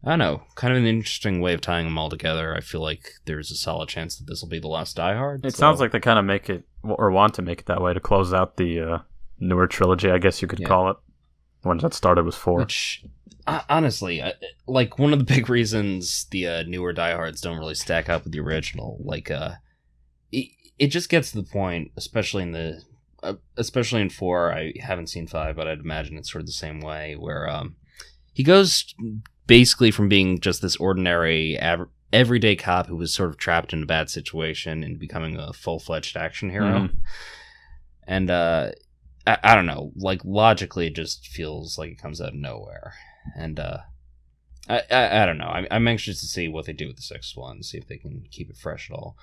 I 0.04 0.10
don't 0.10 0.18
know. 0.18 0.42
Kind 0.54 0.72
of 0.74 0.78
an 0.78 0.86
interesting 0.86 1.40
way 1.40 1.54
of 1.54 1.60
tying 1.62 1.86
them 1.86 1.98
all 1.98 2.10
together. 2.10 2.54
I 2.54 2.60
feel 2.60 2.82
like 2.82 3.14
there's 3.24 3.50
a 3.50 3.56
solid 3.56 3.88
chance 3.88 4.16
that 4.18 4.26
this 4.26 4.42
will 4.42 4.48
be 4.50 4.58
the 4.60 4.68
last 4.68 4.96
Die 4.96 5.14
Hard. 5.14 5.44
It 5.46 5.52
so- 5.54 5.60
sounds 5.60 5.80
like 5.80 5.92
they 5.92 6.00
kind 6.00 6.18
of 6.18 6.24
make 6.24 6.50
it 6.50 6.64
or 6.82 7.10
want 7.10 7.34
to 7.34 7.42
make 7.42 7.60
it 7.60 7.66
that 7.66 7.80
way 7.80 7.94
to 7.94 8.00
close 8.00 8.34
out 8.34 8.56
the 8.58 8.80
uh, 8.80 8.98
newer 9.40 9.66
trilogy, 9.66 10.10
I 10.10 10.18
guess 10.18 10.42
you 10.42 10.48
could 10.48 10.60
Yeah. 10.60 10.68
call 10.68 10.90
it. 10.90 10.96
The 11.62 11.68
one 11.68 11.78
that 11.78 11.94
started 11.94 12.26
was 12.26 12.36
four. 12.36 12.58
Which, 12.58 13.04
honestly, 13.46 14.22
I, 14.22 14.34
like 14.66 14.98
one 14.98 15.12
of 15.12 15.18
the 15.18 15.24
big 15.34 15.48
reasons 15.48 16.26
the 16.30 16.46
uh, 16.48 16.62
newer 16.64 16.92
diehards 16.92 17.40
don't 17.40 17.58
really 17.58 17.74
stack 17.74 18.08
up 18.08 18.24
with 18.24 18.32
the 18.32 18.40
original, 18.40 18.98
like, 19.04 19.30
uh, 19.30 19.52
it, 20.32 20.48
it 20.78 20.86
just 20.88 21.08
gets 21.08 21.30
to 21.32 21.38
the 21.42 21.48
point, 21.48 21.92
especially 21.96 22.42
in 22.42 22.52
the, 22.52 22.82
uh, 23.22 23.34
especially 23.56 24.00
in 24.02 24.10
four. 24.10 24.52
I 24.52 24.72
haven't 24.80 25.08
seen 25.08 25.26
five, 25.26 25.56
but 25.56 25.68
I'd 25.68 25.80
imagine 25.80 26.16
it's 26.18 26.30
sort 26.30 26.40
of 26.42 26.46
the 26.46 26.52
same 26.52 26.80
way, 26.80 27.14
where 27.16 27.48
um, 27.48 27.76
he 28.32 28.42
goes 28.42 28.94
basically 29.46 29.90
from 29.90 30.08
being 30.08 30.40
just 30.40 30.62
this 30.62 30.76
ordinary, 30.76 31.56
aver- 31.56 31.90
everyday 32.12 32.56
cop 32.56 32.86
who 32.86 32.96
was 32.96 33.12
sort 33.12 33.28
of 33.30 33.36
trapped 33.36 33.72
in 33.72 33.82
a 33.82 33.86
bad 33.86 34.08
situation 34.08 34.82
and 34.82 34.98
becoming 34.98 35.36
a 35.36 35.52
full 35.52 35.78
fledged 35.80 36.16
action 36.16 36.48
hero 36.48 36.66
Mhm. 36.88 36.96
and 38.06 38.30
uh 38.30 38.70
I, 39.26 39.38
I 39.42 39.54
don't 39.56 39.66
know 39.66 39.90
like 39.96 40.20
logically 40.24 40.86
it 40.86 40.94
just 40.94 41.26
feels 41.26 41.76
like 41.76 41.90
it 41.90 41.98
comes 42.00 42.20
out 42.20 42.28
of 42.28 42.34
nowhere 42.34 42.94
and 43.36 43.58
uh 43.58 43.78
i 44.68 44.80
i, 44.90 45.22
I 45.22 45.26
don't 45.26 45.38
know. 45.38 45.46
I'm, 45.46 45.66
I'm 45.70 45.88
anxious 45.88 46.20
to 46.20 46.26
see 46.26 46.48
what 46.48 46.66
they 46.66 46.72
do 46.72 46.86
with 46.86 46.96
the 46.96 47.02
sixth 47.02 47.36
one 47.36 47.62
see 47.62 47.78
if 47.78 47.86
they 47.88 47.96
can 47.98 48.24
keep 48.30 48.50
it 48.50 48.56
fresh 48.56 48.90
at 48.90 48.94
all. 48.96 49.16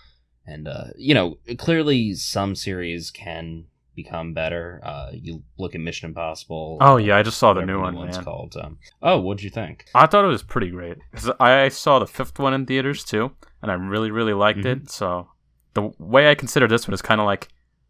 And 0.45 0.67
uh 0.67 0.85
you 0.97 1.13
know 1.13 1.37
clearly 1.57 2.13
some 2.15 2.55
series 2.55 3.11
can 3.11 3.65
become 3.95 4.33
better. 4.33 4.79
Uh 4.83 5.09
you 5.13 5.43
look 5.57 5.75
at 5.75 5.81
mission 5.81 6.07
impossible. 6.09 6.77
Oh 6.81 6.97
yeah, 6.97 7.17
I 7.17 7.23
just 7.23 7.37
saw 7.37 7.53
the 7.53 7.65
new 7.65 7.79
one, 7.81 7.97
It's 8.07 8.17
called 8.17 8.55
um 8.57 8.77
oh 9.01 9.19
what'd 9.19 9.43
you 9.43 9.49
think? 9.49 9.85
I 9.93 10.07
thought 10.07 10.25
it 10.25 10.29
was 10.29 10.43
pretty 10.43 10.69
great. 10.69 10.97
I 11.39 11.67
saw 11.69 11.99
the 11.99 12.07
fifth 12.07 12.39
one 12.39 12.53
in 12.53 12.65
theaters 12.65 13.03
too, 13.03 13.31
and 13.61 13.69
I 13.71 13.75
really, 13.75 14.11
really 14.11 14.33
liked 14.33 14.59
Mm-hmm. 14.59 14.83
it. 14.85 14.89
So 14.89 15.29
the 15.73 15.91
way 15.99 16.29
I 16.29 16.35
consider 16.35 16.67
this 16.67 16.87
one 16.87 16.93
is 16.93 17.01
kind 17.01 17.21
of 17.21 17.25
like 17.25 17.49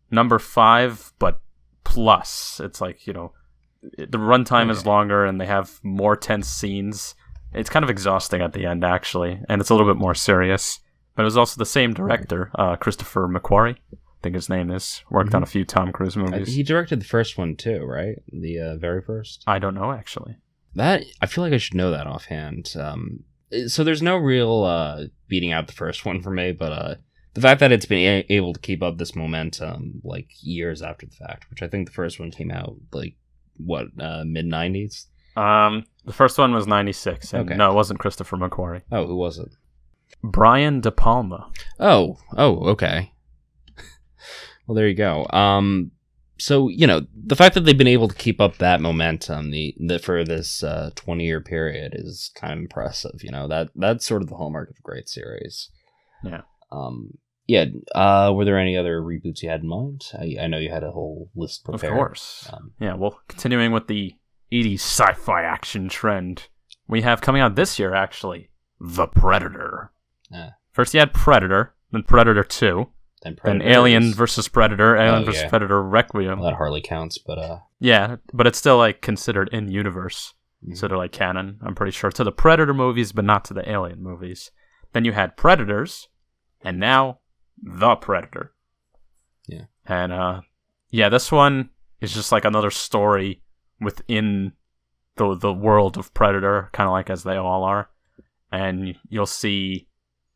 number 0.10 0.40
five, 0.40 1.14
but 1.20 1.42
plus. 1.84 2.60
It's 2.64 2.82
like 2.82 3.08
you 3.08 3.14
know, 3.14 3.34
the 3.82 4.18
runtime 4.18 4.70
is 4.70 4.86
longer, 4.86 5.26
and 5.26 5.40
they 5.40 5.46
have 5.46 5.80
more 5.84 6.16
tense 6.16 6.48
scenes. 6.48 7.16
It's 7.54 7.70
kind 7.70 7.84
of 7.84 7.90
exhausting 7.90 8.42
at 8.42 8.54
the 8.54 8.66
end, 8.66 8.84
actually, 8.84 9.42
and 9.50 9.60
it's 9.60 9.70
a 9.70 9.74
little 9.74 9.92
bit 9.92 10.00
more 10.00 10.16
serious. 10.16 10.80
But 11.16 11.24
it 11.24 11.26
was 11.26 11.38
also 11.38 11.58
the 11.60 11.66
same 11.66 11.94
director, 11.94 12.52
uh, 12.56 12.76
Christopher 12.78 13.28
McQuarrie. 13.28 13.76
I 13.94 13.98
think 14.24 14.36
his 14.36 14.50
name 14.50 14.72
is. 14.72 15.04
Worked 15.10 15.34
on 15.36 15.44
a 15.44 15.48
few 15.48 15.66
Tom 15.66 15.92
Cruise 15.92 16.16
Uh, 16.16 16.22
movies. 16.22 16.56
he 16.56 16.64
directed 16.64 17.02
the 17.02 17.06
first 17.06 17.38
one 17.38 17.56
too 17.56 17.84
right 17.84 18.16
the 18.32 18.60
uh, 18.60 18.78
very 18.78 19.02
first 19.02 19.44
I 19.48 19.58
don't 19.60 19.74
know 19.74 19.92
actually. 19.92 20.36
That 20.76 21.04
I 21.22 21.26
feel 21.26 21.44
like 21.44 21.54
I 21.54 21.58
should 21.58 21.74
know 21.76 21.90
that 21.92 22.06
offhand. 22.08 22.74
Um, 22.80 23.24
so 23.68 23.84
there's 23.84 24.02
no 24.04 24.16
real 24.16 24.64
uh, 24.64 25.06
beating 25.28 25.52
out 25.52 25.66
the 25.68 25.74
first 25.74 26.06
one 26.06 26.22
for 26.22 26.30
me, 26.32 26.52
but 26.54 26.72
uh, 26.72 26.96
the 27.34 27.42
fact 27.42 27.60
that 27.60 27.72
it's 27.74 27.86
been 27.88 27.98
a- 28.30 28.34
able 28.34 28.54
to 28.54 28.60
keep 28.60 28.82
up 28.84 28.98
this 29.00 29.16
momentum 29.16 30.02
like 30.04 30.30
years 30.42 30.82
after 30.82 31.08
the 31.08 31.16
fact, 31.16 31.50
which 31.50 31.62
I 31.64 31.68
think 31.68 31.88
the 31.88 31.94
first 31.94 32.20
one 32.20 32.32
came 32.32 32.52
out 32.52 32.76
like 32.94 33.16
what 33.66 33.88
uh, 34.00 34.24
mid 34.26 34.46
'90s. 34.46 35.06
Um, 35.36 35.86
the 36.06 36.14
first 36.14 36.38
one 36.38 36.54
was 36.54 36.68
'96, 36.68 37.34
Okay. 37.34 37.56
no, 37.56 37.72
it 37.72 37.76
wasn't 37.76 38.00
Christopher 38.00 38.38
McQuarrie. 38.38 38.82
Oh, 38.92 39.06
who 39.08 39.16
was 39.16 39.38
it? 39.38 39.50
Brian 40.24 40.82
De 40.82 40.92
Palma. 40.92 41.50
Oh, 41.80 42.18
oh, 42.38 42.58
okay. 42.72 43.12
well, 44.68 44.76
there 44.76 44.88
you 44.88 44.96
go. 44.96 45.26
Um, 45.32 45.92
so 46.38 46.70
you 46.70 46.88
know 46.88 47.06
the 47.16 47.36
fact 47.36 47.54
that 47.54 47.62
they've 47.62 47.78
been 47.78 47.88
able 47.88 48.08
to 48.08 48.16
keep 48.16 48.42
up 48.42 48.58
that 48.58 48.82
momentum 48.82 49.52
the, 49.52 49.76
the 49.80 50.00
for 50.00 50.24
this 50.24 50.64
uh, 50.64 50.90
20 50.96 51.24
year 51.24 51.40
period 51.40 51.94
is 51.96 52.32
kind 52.36 52.54
of 52.54 52.60
impressive. 52.60 53.24
You 53.24 53.32
know 53.32 53.48
that 53.48 53.70
that's 53.76 54.06
sort 54.06 54.22
of 54.24 54.30
the 54.30 54.36
hallmark 54.36 54.70
of 54.70 54.76
a 54.78 54.82
great 54.82 55.08
series. 55.08 55.70
Yeah. 56.24 56.42
Um. 56.72 57.18
Yeah. 57.52 57.66
Uh. 57.94 58.32
Were 58.34 58.46
there 58.46 58.58
any 58.58 58.78
other 58.78 59.02
reboots 59.02 59.42
you 59.44 59.50
had 59.50 59.62
in 59.62 59.68
mind? 59.68 60.06
I, 60.18 60.38
I 60.44 60.48
know 60.48 60.58
you 60.58 60.70
had 60.72 60.84
a 60.84 60.92
whole 60.92 61.30
list 61.36 61.66
prepared. 61.66 61.92
Of 61.94 61.98
course. 61.98 62.50
Um, 62.54 62.72
Yeah, 62.80 62.96
well, 62.96 63.20
continuing 63.28 63.72
with 63.74 63.88
the 63.88 64.16
80s 64.52 64.76
sci 64.80 65.14
fi 65.14 65.44
action 65.44 65.90
trend, 65.90 66.48
we 66.88 67.02
have 67.02 67.22
coming 67.22 67.42
out 67.42 67.56
this 67.56 67.78
year, 67.80 67.94
actually, 67.94 68.50
The 68.80 69.08
Predator. 69.08 69.92
Yeah. 70.32 70.52
First, 70.72 70.94
you 70.94 71.00
had 71.02 71.14
Predator, 71.14 71.74
then 71.92 72.04
Predator 72.04 72.44
2, 72.44 72.88
then 73.24 73.38
then 73.44 73.62
Alien 73.62 74.14
versus 74.14 74.48
Predator, 74.48 74.96
Alien 74.96 75.24
Oh, 75.24 75.26
versus 75.26 75.42
yeah. 75.44 75.50
Predator 75.50 75.82
Requiem. 75.84 76.40
well, 76.40 76.50
that 76.50 76.56
hardly 76.58 76.82
counts, 76.82 77.18
but 77.18 77.38
uh. 77.38 77.60
Yeah, 77.80 78.16
but 78.34 78.48
it's 78.48 78.58
still 78.58 78.78
like 78.78 79.02
considered 79.02 79.50
in 79.52 79.70
universe. 79.70 80.34
Mhm. 80.66 80.78
So 80.78 80.88
they're 80.88 80.98
like 80.98 81.12
canon, 81.12 81.60
I'm 81.66 81.76
pretty 81.76 81.92
sure, 81.92 82.12
to 82.12 82.24
the 82.24 82.32
Predator 82.32 82.74
movies, 82.74 83.12
but 83.12 83.26
not 83.26 83.44
to 83.46 83.54
the 83.54 83.70
Alien 83.70 84.02
movies. 84.02 84.52
Then 84.94 85.06
you 85.06 85.12
had 85.14 85.36
Predators, 85.38 86.08
and 86.64 86.80
now 86.80 87.20
The 87.62 87.96
Predator. 87.96 88.54
Yeah. 89.48 89.66
And 89.86 90.12
uh 90.12 90.42
yeah, 90.90 91.10
this 91.10 91.32
one 91.32 91.70
is 92.00 92.14
just 92.14 92.32
like 92.32 92.46
another 92.46 92.72
story 92.72 93.42
within 93.80 94.54
the 95.16 95.36
the 95.36 95.54
world 95.54 95.98
of 95.98 96.14
Predator, 96.14 96.70
kind 96.74 96.88
of 96.88 96.92
like 96.92 97.10
as 97.10 97.24
they 97.24 97.38
all 97.38 97.64
are. 97.64 97.90
And 98.52 98.96
you'll 99.10 99.26
see 99.26 99.88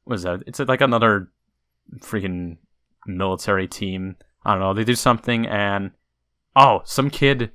what 0.04 0.16
is 0.16 0.24
that? 0.24 0.44
It's 0.48 0.60
like 0.60 0.82
another 0.82 1.32
freaking 2.00 2.58
military 3.06 3.68
team. 3.68 4.16
I 4.44 4.52
don't 4.52 4.60
know. 4.62 4.74
They 4.74 4.84
do 4.84 4.96
something 4.96 5.48
and 5.48 5.92
oh, 6.56 6.82
some 6.86 7.10
kid 7.10 7.52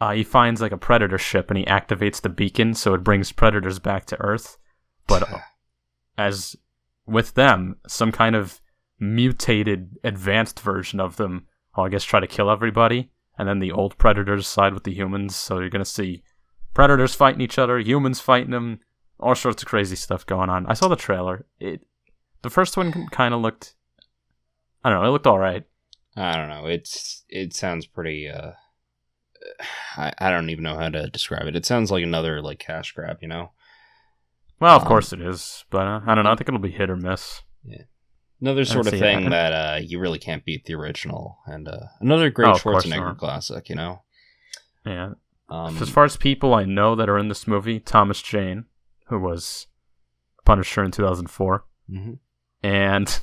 uh, 0.00 0.12
he 0.12 0.24
finds 0.24 0.60
like 0.60 0.72
a 0.72 0.76
predator 0.76 1.18
ship 1.18 1.50
and 1.50 1.58
he 1.58 1.64
activates 1.64 2.20
the 2.20 2.28
beacon 2.28 2.74
so 2.74 2.94
it 2.94 3.04
brings 3.04 3.32
predators 3.32 3.78
back 3.78 4.04
to 4.06 4.20
Earth. 4.20 4.58
But 5.06 5.28
as 6.18 6.56
with 7.06 7.34
them, 7.34 7.76
some 7.86 8.12
kind 8.12 8.36
of 8.36 8.60
mutated, 8.98 9.96
advanced 10.04 10.60
version 10.60 11.00
of 11.00 11.16
them, 11.16 11.46
will 11.76 11.84
I 11.84 11.88
guess, 11.88 12.04
try 12.04 12.20
to 12.20 12.26
kill 12.26 12.50
everybody. 12.50 13.10
And 13.36 13.48
then 13.48 13.58
the 13.58 13.72
old 13.72 13.98
predators 13.98 14.46
side 14.46 14.74
with 14.74 14.84
the 14.84 14.94
humans. 14.94 15.34
So 15.34 15.58
you're 15.58 15.70
gonna 15.70 15.84
see 15.84 16.22
predators 16.72 17.14
fighting 17.14 17.40
each 17.40 17.58
other, 17.58 17.78
humans 17.78 18.20
fighting 18.20 18.50
them, 18.52 18.80
all 19.18 19.34
sorts 19.34 19.62
of 19.62 19.68
crazy 19.68 19.96
stuff 19.96 20.24
going 20.26 20.50
on. 20.50 20.66
I 20.66 20.74
saw 20.74 20.88
the 20.88 20.96
trailer. 20.96 21.46
It, 21.58 21.80
the 22.42 22.50
first 22.50 22.76
one 22.76 23.08
kind 23.10 23.34
of 23.34 23.40
looked, 23.40 23.74
I 24.84 24.90
don't 24.90 25.00
know, 25.02 25.08
it 25.08 25.12
looked 25.12 25.26
all 25.26 25.38
right. 25.38 25.64
I 26.16 26.36
don't 26.36 26.48
know. 26.48 26.66
It's 26.66 27.24
it 27.28 27.54
sounds 27.54 27.86
pretty. 27.86 28.28
uh 28.28 28.52
I 29.96 30.12
I 30.18 30.30
don't 30.30 30.50
even 30.50 30.62
know 30.62 30.76
how 30.78 30.88
to 30.88 31.08
describe 31.08 31.46
it. 31.48 31.56
It 31.56 31.66
sounds 31.66 31.90
like 31.90 32.04
another 32.04 32.40
like 32.40 32.60
cash 32.60 32.92
grab, 32.92 33.18
you 33.20 33.28
know. 33.28 33.50
Well, 34.60 34.76
of 34.76 34.82
Um, 34.82 34.88
course 34.88 35.12
it 35.12 35.20
is, 35.20 35.64
but 35.70 35.86
uh, 35.86 36.00
I 36.06 36.14
don't 36.14 36.22
know. 36.24 36.30
I 36.30 36.36
think 36.36 36.48
it'll 36.48 36.60
be 36.60 36.70
hit 36.70 36.88
or 36.90 36.96
miss. 36.96 37.42
Another 38.40 38.64
sort 38.64 38.86
of 38.86 38.94
it 38.94 39.00
thing 39.00 39.30
that 39.30 39.52
uh 39.52 39.78
you 39.80 39.98
really 39.98 40.18
can't 40.18 40.44
beat 40.44 40.64
the 40.66 40.74
original, 40.74 41.38
and 41.46 41.68
uh 41.68 41.78
another 42.00 42.30
great 42.30 42.48
Oh, 42.48 42.52
Schwarzenegger 42.54 43.16
classic, 43.16 43.68
you 43.68 43.74
know. 43.76 44.02
Yeah. 44.84 45.12
Um, 45.48 45.76
as 45.80 45.88
far 45.90 46.04
as 46.04 46.16
people 46.16 46.54
I 46.54 46.64
know 46.64 46.94
that 46.96 47.08
are 47.08 47.18
in 47.18 47.28
this 47.28 47.46
movie, 47.46 47.78
Thomas 47.78 48.20
Jane, 48.22 48.64
who 49.06 49.18
was 49.18 49.66
Punisher 50.44 50.82
in 50.82 50.90
2004, 50.90 51.64
mhm. 51.90 52.18
and 52.62 53.20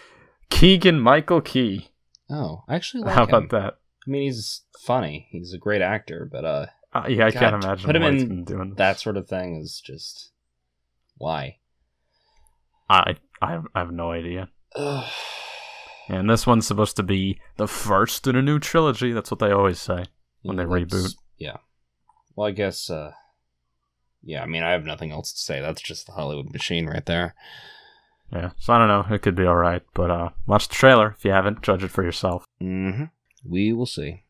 Keegan 0.50 1.00
Michael 1.00 1.40
Key. 1.40 1.90
Oh, 2.28 2.64
I 2.68 2.74
actually 2.74 3.04
like 3.04 3.14
How 3.14 3.24
him. 3.24 3.28
about 3.34 3.50
that? 3.50 3.74
I 4.06 4.10
mean, 4.10 4.22
he's 4.22 4.62
funny. 4.80 5.28
He's 5.30 5.52
a 5.52 5.58
great 5.58 5.82
actor, 5.82 6.28
but 6.30 6.44
uh, 6.44 6.66
Uh, 6.92 7.06
yeah, 7.08 7.26
I 7.26 7.30
God, 7.30 7.38
can't 7.40 7.64
imagine 7.64 7.86
put 7.86 7.96
him 7.96 8.02
in 8.02 8.44
doing. 8.44 8.74
that 8.76 8.98
sort 9.00 9.16
of 9.16 9.28
thing 9.28 9.56
is 9.56 9.80
just 9.84 10.30
why. 11.16 11.58
I 12.88 13.14
I 13.40 13.52
have, 13.52 13.66
I 13.74 13.78
have 13.80 13.92
no 13.92 14.10
idea. 14.12 14.48
And 16.08 16.28
this 16.28 16.46
one's 16.46 16.66
supposed 16.66 16.96
to 16.96 17.02
be 17.02 17.40
the 17.56 17.68
first 17.68 18.26
in 18.26 18.36
a 18.36 18.42
new 18.42 18.58
trilogy. 18.58 19.12
That's 19.12 19.30
what 19.30 19.38
they 19.40 19.50
always 19.52 19.80
say. 19.80 20.04
When 20.42 20.56
they 20.56 20.64
That's- 20.64 20.84
reboot. 20.84 21.14
Yeah. 21.38 21.56
Well, 22.34 22.48
I 22.48 22.50
guess. 22.52 22.90
uh 22.90 23.12
Yeah, 24.22 24.42
I 24.42 24.46
mean, 24.46 24.62
I 24.62 24.70
have 24.72 24.84
nothing 24.84 25.12
else 25.12 25.32
to 25.32 25.38
say. 25.38 25.60
That's 25.60 25.80
just 25.82 26.06
the 26.06 26.12
Hollywood 26.12 26.52
machine 26.52 26.86
right 26.86 27.04
there. 27.06 27.34
Yeah, 28.32 28.50
so 28.58 28.72
I 28.72 28.78
don't 28.78 28.88
know. 28.88 29.14
It 29.14 29.22
could 29.22 29.34
be 29.34 29.44
all 29.46 29.56
right, 29.56 29.82
but 29.92 30.10
uh, 30.10 30.28
watch 30.46 30.68
the 30.68 30.74
trailer 30.74 31.14
if 31.16 31.24
you 31.24 31.32
haven't. 31.32 31.62
Judge 31.62 31.82
it 31.82 31.88
for 31.90 32.04
yourself. 32.04 32.44
Mm-hmm. 32.62 33.04
We 33.44 33.72
will 33.72 33.86
see. 33.86 34.22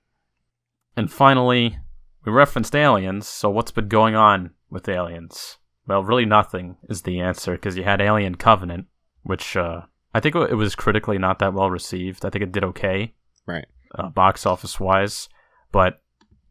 And 0.97 1.13
finally, 1.13 1.79
we 2.25 2.33
referenced 2.33 2.75
aliens, 2.75 3.27
so 3.27 3.51
what's 3.51 3.73
been 3.73 3.89
going 3.89 4.15
on 4.15 4.51
with 4.71 4.89
aliens? 4.89 5.59
Well, 5.87 6.03
really 6.03 6.25
nothing 6.25 6.77
is 6.89 7.03
the 7.03 7.21
answer 7.21 7.53
because 7.53 7.77
you 7.77 7.85
had 7.85 8.01
Alien 8.01 8.37
Covenant, 8.37 8.87
which 9.23 9.57
uh, 9.57 9.83
I 10.15 10.21
think 10.21 10.35
it 10.35 10.55
was 10.55 10.75
critically 10.75 11.19
not 11.19 11.39
that 11.39 11.55
well 11.55 11.71
received. 11.71 12.25
I 12.25 12.31
think 12.31 12.43
it 12.43 12.53
did 12.53 12.65
okay, 12.65 13.15
Right. 13.47 13.67
uh, 13.95 14.09
box 14.09 14.47
office 14.47 14.79
wise. 14.81 15.29
But 15.73 16.01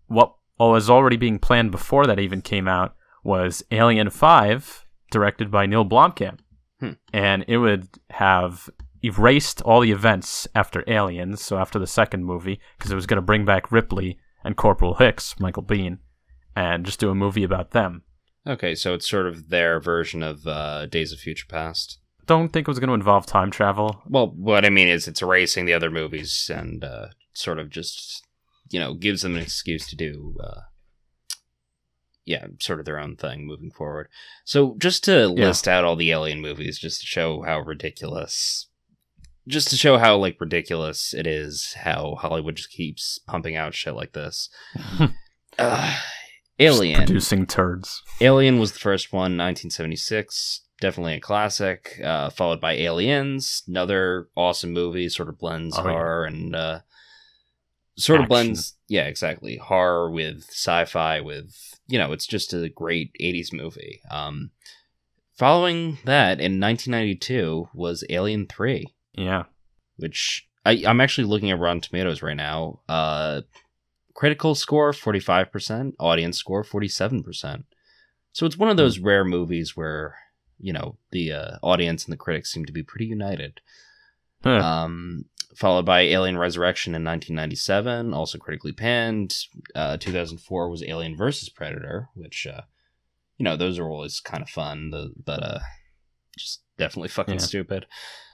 what 0.07 0.35
was 0.59 0.89
already 0.89 1.17
being 1.17 1.39
planned 1.39 1.71
before 1.71 2.05
that 2.07 2.19
even 2.19 2.41
came 2.41 2.67
out 2.67 2.95
was 3.23 3.63
Alien 3.71 4.09
5, 4.09 4.85
directed 5.11 5.51
by 5.51 5.65
Neill 5.65 5.85
Blomkamp. 5.85 6.39
Hmm. 6.79 6.91
And 7.11 7.43
it 7.47 7.57
would 7.57 7.87
have 8.11 8.69
erased 9.03 9.61
all 9.63 9.81
the 9.81 9.91
events 9.91 10.47
after 10.55 10.83
Aliens, 10.87 11.41
so 11.41 11.57
after 11.57 11.79
the 11.79 11.87
second 11.87 12.23
movie, 12.25 12.59
because 12.77 12.91
it 12.91 12.95
was 12.95 13.05
going 13.05 13.17
to 13.17 13.21
bring 13.21 13.43
back 13.45 13.71
Ripley 13.71 14.17
and 14.43 14.55
Corporal 14.55 14.95
Hicks, 14.95 15.37
Michael 15.39 15.63
Biehn, 15.63 15.99
and 16.55 16.85
just 16.85 16.99
do 16.99 17.09
a 17.09 17.15
movie 17.15 17.43
about 17.43 17.71
them. 17.71 18.03
Okay, 18.47 18.73
so 18.75 18.93
it's 18.93 19.09
sort 19.09 19.27
of 19.27 19.49
their 19.49 19.79
version 19.81 20.23
of 20.23 20.47
uh, 20.47 20.85
Days 20.85 21.11
of 21.11 21.19
Future 21.19 21.45
Past. 21.47 21.99
Don't 22.29 22.53
think 22.53 22.67
it 22.67 22.71
was 22.71 22.77
going 22.79 22.89
to 22.89 22.93
involve 22.93 23.25
time 23.25 23.49
travel. 23.49 24.03
Well, 24.07 24.27
what 24.27 24.63
I 24.63 24.69
mean 24.69 24.87
is 24.87 25.07
it's 25.07 25.23
erasing 25.23 25.65
the 25.65 25.73
other 25.73 25.89
movies 25.89 26.49
and 26.53 26.83
uh, 26.83 27.07
sort 27.33 27.57
of 27.57 27.71
just, 27.71 28.23
you 28.69 28.79
know, 28.79 28.93
gives 28.93 29.23
them 29.23 29.35
an 29.35 29.41
excuse 29.41 29.87
to 29.89 29.95
do, 29.95 30.35
uh, 30.39 30.61
yeah, 32.25 32.45
sort 32.59 32.77
of 32.79 32.85
their 32.85 32.99
own 32.99 33.15
thing 33.15 33.47
moving 33.47 33.71
forward. 33.71 34.09
So 34.45 34.75
just 34.77 35.03
to 35.05 35.33
Yeah. 35.35 35.47
list 35.47 35.67
out 35.67 35.83
all 35.83 35.95
the 35.95 36.11
Alien 36.11 36.39
movies, 36.39 36.77
just 36.77 37.01
to 37.01 37.07
show 37.07 37.41
how 37.41 37.61
ridiculous, 37.61 38.67
just 39.47 39.69
to 39.71 39.75
show 39.77 39.97
how 39.97 40.15
like 40.17 40.39
ridiculous 40.39 41.15
it 41.15 41.25
is, 41.25 41.73
how 41.79 42.15
Hollywood 42.19 42.57
just 42.57 42.69
keeps 42.69 43.17
pumping 43.25 43.55
out 43.55 43.73
shit 43.73 43.95
like 43.95 44.13
this. 44.13 44.49
uh, 44.99 45.07
Just 45.57 45.99
Alien. 46.59 46.97
producing 47.07 47.47
turds. 47.47 48.03
Alien 48.21 48.59
was 48.59 48.73
the 48.73 48.79
first 48.79 49.11
one, 49.11 49.35
1976. 49.35 50.61
Definitely 50.81 51.15
a 51.15 51.19
classic. 51.19 51.99
Uh, 52.03 52.29
followed 52.29 52.61
by 52.61 52.73
Aliens, 52.73 53.63
another 53.67 54.29
awesome 54.35 54.71
movie. 54.71 55.09
Sort 55.09 55.29
of 55.29 55.37
blends 55.37 55.77
Oh, 55.77 55.83
yeah. 55.85 55.91
horror 55.91 56.25
and 56.25 56.55
uh, 56.55 56.79
sort 57.97 58.21
of 58.21 58.27
blends, 58.29 58.75
yeah, 58.87 59.03
exactly, 59.05 59.57
horror 59.57 60.09
with 60.09 60.45
sci-fi. 60.49 61.19
With 61.21 61.53
you 61.87 61.97
know, 61.97 62.11
it's 62.13 62.25
just 62.27 62.53
a 62.53 62.69
great 62.69 63.11
80s 63.21 63.51
movie. 63.51 64.01
Um, 64.09 64.51
following 65.37 65.97
that, 66.05 66.39
in 66.39 66.59
1992 66.59 67.69
was 67.73 68.03
Alien 68.09 68.45
3 68.47 68.85
Yeah. 69.13 69.43
which 69.97 70.47
I, 70.65 70.83
I'm 70.85 71.01
actually 71.01 71.25
looking 71.27 71.49
at 71.51 71.59
Rotten 71.59 71.81
Tomatoes 71.81 72.21
right 72.21 72.35
now. 72.37 72.81
Uh, 72.87 73.41
critical 74.13 74.53
score 74.55 74.91
45%, 74.91 75.93
audience 75.99 76.37
score 76.37 76.63
47%. 76.63 77.63
So 78.33 78.45
it's 78.45 78.57
one 78.57 78.69
of 78.69 78.77
those 78.77 78.99
rare 78.99 79.23
movies 79.25 79.75
where, 79.75 80.15
you 80.59 80.73
know, 80.73 80.97
the 81.11 81.31
uh, 81.31 81.57
audience 81.61 82.05
and 82.05 82.13
the 82.13 82.17
critics 82.17 82.51
seem 82.51 82.65
to 82.65 82.73
be 82.73 82.83
pretty 82.83 83.05
united. 83.05 83.61
Huh. 84.43 84.59
Um, 84.59 85.25
followed 85.55 85.85
by 85.85 86.01
Alien 86.01 86.37
Resurrection 86.37 86.95
in 86.95 87.03
1997, 87.03 88.13
also 88.13 88.37
critically 88.37 88.71
panned. 88.71 89.35
Uh, 89.75 89.97
2004 89.97 90.69
was 90.69 90.83
Alien 90.83 91.17
versus 91.17 91.49
Predator, 91.49 92.09
which, 92.13 92.47
uh, 92.47 92.61
you 93.37 93.43
know, 93.43 93.57
those 93.57 93.79
are 93.79 93.89
always 93.89 94.19
kind 94.19 94.41
of 94.41 94.49
fun, 94.49 94.91
the, 94.91 95.11
but 95.23 95.43
uh, 95.43 95.59
just 96.37 96.61
definitely 96.79 97.09
fucking 97.09 97.35
Yeah. 97.35 97.41
stupid. 97.41 97.85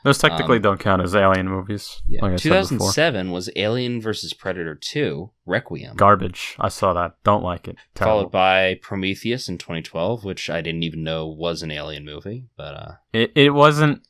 Those 0.06 0.20
technically 0.20 0.58
um, 0.58 0.62
don't 0.62 0.80
count 0.80 1.02
as 1.02 1.16
alien 1.16 1.50
movies. 1.50 2.02
Yeah. 2.08 2.22
Like 2.22 2.34
I 2.34 2.36
said 2.36 2.50
before. 2.50 2.92
2007 2.94 3.32
was 3.32 3.50
Alien 3.56 4.00
versus 4.00 4.34
Predator 4.36 4.76
2 4.76 5.32
Requiem, 5.48 5.96
Garbage. 5.96 6.56
I 6.60 6.70
saw 6.70 6.94
that. 6.94 7.16
Don't 7.24 7.42
like 7.44 7.68
it. 7.68 7.76
Terrible. 7.96 8.20
followed 8.20 8.32
by 8.32 8.80
Prometheus 8.84 9.50
in 9.50 9.58
2012, 9.58 10.24
which 10.24 10.48
I 10.48 10.62
didn't 10.62 10.84
even 10.84 11.04
know 11.04 11.28
was 11.28 11.64
an 11.64 11.72
Alien 11.72 12.06
movie, 12.06 12.46
but 12.56 12.74
uh, 12.76 12.92
It 13.14 13.32
it 13.36 13.50
wasn't. 13.56 14.04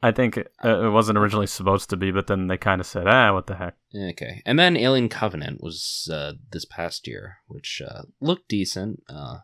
I 0.00 0.12
think 0.12 0.36
it, 0.36 0.52
uh, 0.64 0.84
it 0.86 0.90
wasn't 0.90 1.18
originally 1.18 1.48
supposed 1.48 1.90
to 1.90 1.96
be, 1.96 2.12
but 2.12 2.26
then 2.28 2.46
they 2.46 2.56
kind 2.58 2.80
of 2.80 2.86
said, 2.86 3.08
"Ah, 3.08 3.32
what 3.32 3.46
the 3.48 3.56
heck." 3.56 3.74
okay. 4.10 4.42
And 4.46 4.58
then 4.58 4.76
Alien 4.76 5.08
Covenant 5.08 5.60
was 5.62 6.08
uh, 6.12 6.34
this 6.52 6.66
past 6.66 7.08
year, 7.08 7.38
which 7.48 7.80
uh, 7.84 8.02
looked 8.20 8.48
decent. 8.48 9.02
Uh, 9.08 9.38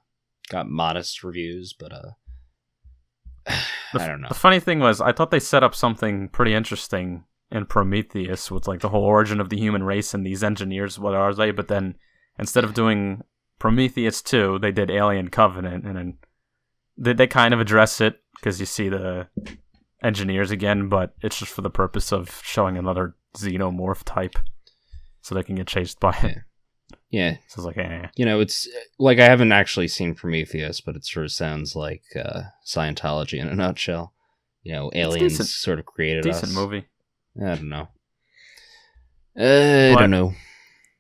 got 0.51 0.69
modest 0.69 1.25
reviews, 1.25 1.73
but 1.77 1.93
uh, 1.93 2.11
The, 3.47 4.03
I 4.03 4.09
don't 4.09 4.21
know. 4.21 4.29
The 4.29 4.35
funny 4.35 4.61
thing 4.61 4.81
was, 4.81 5.01
I 5.01 5.13
thought 5.13 5.31
they 5.31 5.41
set 5.41 5.63
up 5.63 5.75
something 5.75 6.29
pretty 6.29 6.55
interesting 6.55 7.25
in 7.51 7.67
Prometheus 7.67 8.51
with 8.51 8.67
like 8.67 8.81
the 8.81 8.89
whole 8.89 9.05
origin 9.05 9.41
of 9.41 9.49
the 9.49 9.59
human 9.59 9.85
race 9.85 10.15
and 10.15 10.27
these 10.27 10.43
engineers. 10.43 10.99
What 10.99 11.15
are 11.15 11.33
they? 11.35 11.51
But 11.51 11.69
then 11.69 11.97
instead 12.39 12.65
of 12.65 12.75
doing 12.75 13.23
Prometheus 13.59 14.23
two, 14.23 14.59
they 14.59 14.73
did 14.73 14.91
Alien 14.91 15.29
Covenant, 15.29 15.85
and 15.85 15.97
then 15.97 16.19
they 16.97 17.13
they 17.13 17.27
kind 17.27 17.55
of 17.55 17.61
address 17.61 18.01
it 18.01 18.21
because 18.37 18.59
you 18.59 18.67
see 18.67 18.89
the 18.89 19.29
engineers 20.03 20.51
again, 20.51 20.89
but 20.89 21.15
it's 21.23 21.39
just 21.39 21.53
for 21.53 21.63
the 21.63 21.71
purpose 21.71 22.13
of 22.13 22.41
showing 22.43 22.77
another 22.77 23.15
xenomorph 23.37 24.03
type, 24.05 24.37
so 25.21 25.35
they 25.35 25.43
can 25.43 25.55
get 25.55 25.67
chased 25.67 26.01
by 26.01 26.17
it. 26.23 26.39
Yeah, 27.15 27.37
So 27.47 27.61
it's 27.61 27.77
like, 27.77 27.79
eh. 27.79 28.09
you 28.17 28.27
know, 28.27 28.41
it's 28.41 28.67
like 28.99 29.21
I 29.21 29.27
haven't 29.27 29.53
actually 29.53 29.87
seen 29.87 30.17
Prometheus, 30.17 30.81
but 30.81 30.97
it 30.97 31.05
sort 31.05 31.27
of 31.27 31.31
sounds 31.31 31.77
like 31.77 32.03
uh, 32.17 32.43
Scientology 32.67 33.39
in 33.39 33.47
a 33.47 33.55
nutshell. 33.55 34.15
You 34.65 34.73
know, 34.73 34.91
aliens 34.93 35.35
decent. 35.35 35.49
sort 35.49 35.79
of 35.79 35.87
created 35.87 36.25
decent 36.25 36.47
us. 36.51 36.55
movie. 36.57 36.87
I 37.41 37.55
don't 37.55 37.69
know. 37.69 37.89
Uh, 39.39 39.95
I 39.97 40.01
don't 40.01 40.11
know. 40.11 40.33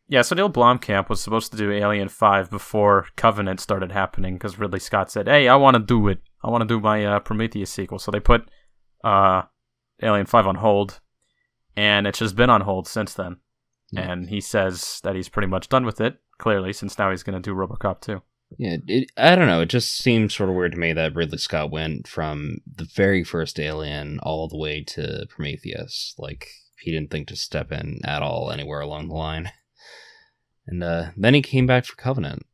Yeah, 0.07 0.22
so 0.22 0.37
Neill 0.37 0.50
Blomkamp 0.50 1.09
was 1.09 1.20
supposed 1.20 1.50
to 1.50 1.59
do 1.59 1.72
Alien 1.72 2.09
5 2.09 2.48
before 2.48 3.09
Covenant 3.16 3.59
started 3.59 3.90
happening 3.90 4.35
because 4.35 4.57
Ridley 4.57 4.79
Scott 4.79 5.11
said, 5.11 5.27
hey, 5.27 5.48
I 5.48 5.57
want 5.57 5.74
to 5.74 5.83
do 5.83 6.07
it. 6.07 6.20
I 6.44 6.50
want 6.50 6.62
to 6.62 6.68
do 6.68 6.79
my 6.79 7.05
uh, 7.05 7.18
Prometheus 7.18 7.72
sequel. 7.72 7.98
So 7.98 8.12
they 8.12 8.20
put 8.20 8.48
uh, 9.03 9.42
Alien 10.00 10.27
5 10.27 10.46
on 10.46 10.55
hold, 10.57 11.00
and 11.77 12.07
it's 12.07 12.20
just 12.20 12.37
been 12.37 12.50
on 12.50 12.61
hold 12.61 12.87
since 12.87 13.14
then. 13.14 13.38
Yeah. 13.94 14.11
And 14.11 14.28
he 14.28 14.40
says 14.40 15.00
that 15.04 15.14
he's 15.14 15.28
pretty 15.28 15.48
much 15.48 15.68
done 15.68 15.85
with 15.85 16.00
it, 16.00 16.18
clearly, 16.38 16.72
since 16.72 16.98
now 16.98 17.11
he's 17.11 17.22
going 17.22 17.40
to 17.40 17.40
do 17.40 17.54
Robocop 17.54 18.00
2. 18.00 18.20
Yeah, 18.59 18.76
it, 18.87 19.11
I 19.16 19.35
don't 19.35 19.46
know. 19.46 19.62
It 19.62 19.68
just 19.68 19.96
seems 19.96 20.35
sort 20.35 20.48
of 20.50 20.57
weird 20.57 20.72
to 20.72 20.78
me 20.78 20.92
that 20.92 21.14
Ridley 21.14 21.38
Scott 21.38 21.70
went 21.70 22.07
from 22.07 22.59
the 22.66 22.85
very 22.85 23.24
first 23.24 23.59
Alien 23.59 24.20
all 24.22 24.48
the 24.48 24.59
way 24.59 24.83
to 24.88 25.26
Prometheus. 25.28 26.14
Like 26.18 26.48
he 26.78 26.92
didn't 26.92 27.11
think 27.11 27.28
to 27.28 27.37
step 27.37 27.72
in 27.72 28.00
at 28.04 28.22
all 28.22 28.50
anywhere 28.50 28.80
along 28.80 29.09
the 29.09 29.14
line. 29.14 29.50
And 30.66 30.83
uh, 30.83 31.11
then 31.14 31.35
he 31.35 31.42
came 31.42 31.66
back 31.66 31.85
for 31.85 31.94
Covenant. 31.94 32.46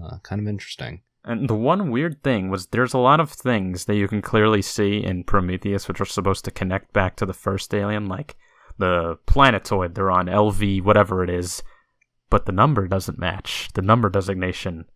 Uh, 0.00 0.18
kind 0.22 0.40
of 0.40 0.46
interesting. 0.46 1.02
And 1.24 1.48
the 1.48 1.56
one 1.56 1.90
weird 1.90 2.22
thing 2.22 2.50
was 2.50 2.66
there's 2.66 2.94
a 2.94 2.98
lot 2.98 3.18
of 3.18 3.32
things 3.32 3.86
that 3.86 3.96
you 3.96 4.06
can 4.06 4.22
clearly 4.22 4.62
see 4.62 5.04
in 5.04 5.24
Prometheus 5.24 5.88
which 5.88 6.00
are 6.00 6.04
supposed 6.04 6.44
to 6.44 6.52
connect 6.52 6.92
back 6.92 7.16
to 7.16 7.26
the 7.26 7.34
first 7.34 7.74
alien, 7.74 8.06
like 8.06 8.36
the 8.78 9.18
planetoid 9.26 9.94
they're 9.94 10.10
on, 10.10 10.26
LV, 10.26 10.82
whatever 10.82 11.22
it 11.22 11.30
is, 11.30 11.62
but 12.30 12.46
the 12.46 12.52
number 12.52 12.86
doesn't 12.86 13.18
match. 13.18 13.68
The 13.74 13.82
number 13.82 14.08
designation. 14.08 14.86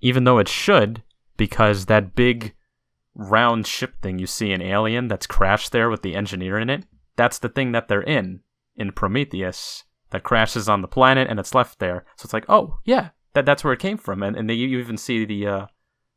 Even 0.00 0.24
though 0.24 0.38
it 0.38 0.48
should, 0.48 1.02
because 1.36 1.86
that 1.86 2.14
big 2.14 2.54
round 3.14 3.66
ship 3.66 4.00
thing 4.02 4.18
you 4.18 4.26
see 4.26 4.52
in 4.52 4.62
Alien 4.62 5.08
that's 5.08 5.26
crashed 5.26 5.72
there 5.72 5.88
with 5.88 6.02
the 6.02 6.14
engineer 6.14 6.58
in 6.58 6.70
it, 6.70 6.84
that's 7.16 7.38
the 7.38 7.48
thing 7.48 7.72
that 7.72 7.88
they're 7.88 8.02
in 8.02 8.40
in 8.76 8.92
Prometheus 8.92 9.84
that 10.10 10.22
crashes 10.22 10.68
on 10.68 10.82
the 10.82 10.88
planet 10.88 11.28
and 11.28 11.40
it's 11.40 11.54
left 11.54 11.78
there. 11.78 12.04
So 12.16 12.26
it's 12.26 12.32
like, 12.32 12.44
oh 12.48 12.78
yeah, 12.84 13.10
that 13.32 13.46
that's 13.46 13.64
where 13.64 13.72
it 13.72 13.80
came 13.80 13.98
from. 13.98 14.22
And 14.22 14.36
and 14.36 14.48
they, 14.48 14.54
you 14.54 14.78
even 14.78 14.96
see 14.96 15.24
the 15.24 15.46
uh, 15.46 15.66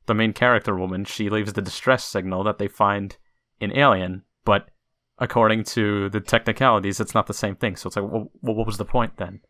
the 0.06 0.14
main 0.14 0.34
character 0.34 0.76
woman. 0.76 1.06
She 1.06 1.30
leaves 1.30 1.54
the 1.54 1.62
distress 1.62 2.04
signal 2.04 2.44
that 2.44 2.58
they 2.58 2.68
find 2.68 3.18
in 3.60 3.76
Alien, 3.76 4.24
but 4.46 4.70
according 5.20 5.64
to 5.66 6.10
the 6.10 6.20
technicalities, 6.20 7.00
it's 7.00 7.14
not 7.14 7.28
the 7.28 7.34
same 7.34 7.56
thing. 7.56 7.76
So 7.76 7.88
it's 7.88 7.96
like, 7.96 8.06
well, 8.10 8.32
what 8.42 8.66
was 8.66 8.78
the 8.78 8.86
point 8.86 9.18
then? 9.18 9.42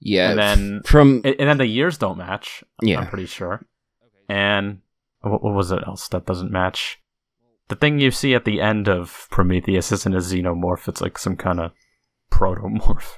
Yeah. 0.00 0.30
And 0.30 0.38
then- 0.38 0.82
from 0.84 1.22
And, 1.24 1.36
and 1.38 1.48
then 1.48 1.58
the 1.58 1.66
years 1.66 1.98
don't 1.98 2.18
match. 2.18 2.62
Yeah. 2.82 3.00
I'm 3.00 3.06
pretty 3.08 3.26
sure. 3.26 3.66
And 4.28 4.80
what, 5.20 5.42
what 5.42 5.54
was 5.54 5.72
it 5.72 5.82
else 5.86 6.08
that 6.08 6.26
doesn't 6.26 6.52
match? 6.52 6.98
The 7.68 7.76
thing 7.76 8.00
you 8.00 8.10
see 8.10 8.34
at 8.34 8.44
the 8.44 8.60
end 8.60 8.88
of 8.88 9.28
Prometheus 9.30 9.92
isn't 9.92 10.14
a 10.14 10.18
xenomorph. 10.18 10.88
It's 10.88 11.00
like 11.00 11.18
some 11.18 11.36
kind 11.36 11.60
of 11.60 11.72
protomorph. 12.32 13.16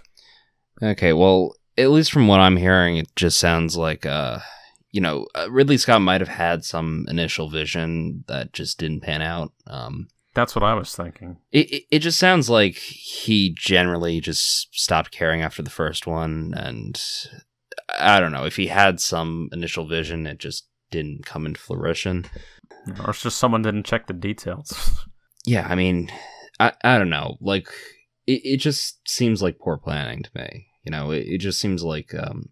Okay, 0.83 1.12
well, 1.12 1.55
at 1.79 1.90
least 1.90 2.12
from 2.12 2.27
what 2.29 2.40
I'm 2.40 2.57
hearing, 2.57 2.97
it 2.97 3.14
just 3.16 3.38
sounds 3.38 3.77
like, 3.77 4.05
uh, 4.05 4.40
you 4.90 5.01
know, 5.01 5.27
uh, 5.35 5.51
Ridley 5.51 5.79
Scott 5.79 6.03
might 6.03 6.21
have 6.21 6.29
had 6.29 6.64
some 6.64 7.07
initial 7.09 7.49
vision 7.49 8.25
that 8.27 8.53
just 8.53 8.79
didn't 8.79 9.01
pan 9.03 9.23
out. 9.23 9.53
Um, 9.66 10.09
That's 10.35 10.55
what 10.55 10.64
I 10.64 10.75
was 10.75 10.95
thinking. 10.95 11.38
it, 11.51 11.71
it, 11.71 11.83
it 11.90 11.99
just 11.99 12.18
sounds 12.18 12.49
like 12.49 12.77
he 12.77 13.55
generally 13.57 14.21
just 14.21 14.75
stopped 14.75 15.11
caring 15.11 15.42
after 15.42 15.62
the 15.62 15.71
first 15.71 16.07
one, 16.07 16.55
and 16.57 17.01
I 17.99 18.18
don't 18.21 18.33
know 18.33 18.47
if 18.47 18.57
he 18.57 18.68
had 18.68 19.01
some 19.01 19.49
initial 19.53 19.87
vision, 19.87 20.27
it 20.27 20.38
just 20.38 20.66
didn't 20.90 21.27
come 21.27 21.47
into 21.47 21.61
fruition. 21.61 22.27
Or 23.05 23.11
it's 23.11 23.23
just 23.23 23.38
someone 23.38 23.62
didn't 23.62 23.87
check 23.87 24.07
the 24.07 24.12
details. 24.14 25.07
Yeah, 25.45 25.66
I 25.68 25.75
mean, 25.75 26.09
I 26.61 26.73
I 26.85 26.99
don't 26.99 27.11
know, 27.11 27.37
like 27.40 27.66
it, 28.29 28.42
it 28.45 28.57
just 28.59 29.01
seems 29.09 29.42
like 29.42 29.59
poor 29.59 29.77
planning 29.77 30.23
to 30.23 30.31
me. 30.37 30.68
You 30.85 30.92
know, 30.92 31.11
it, 31.11 31.27
it 31.27 31.38
just 31.38 31.59
seems 31.59 31.83
like 31.83 32.14
um, 32.14 32.51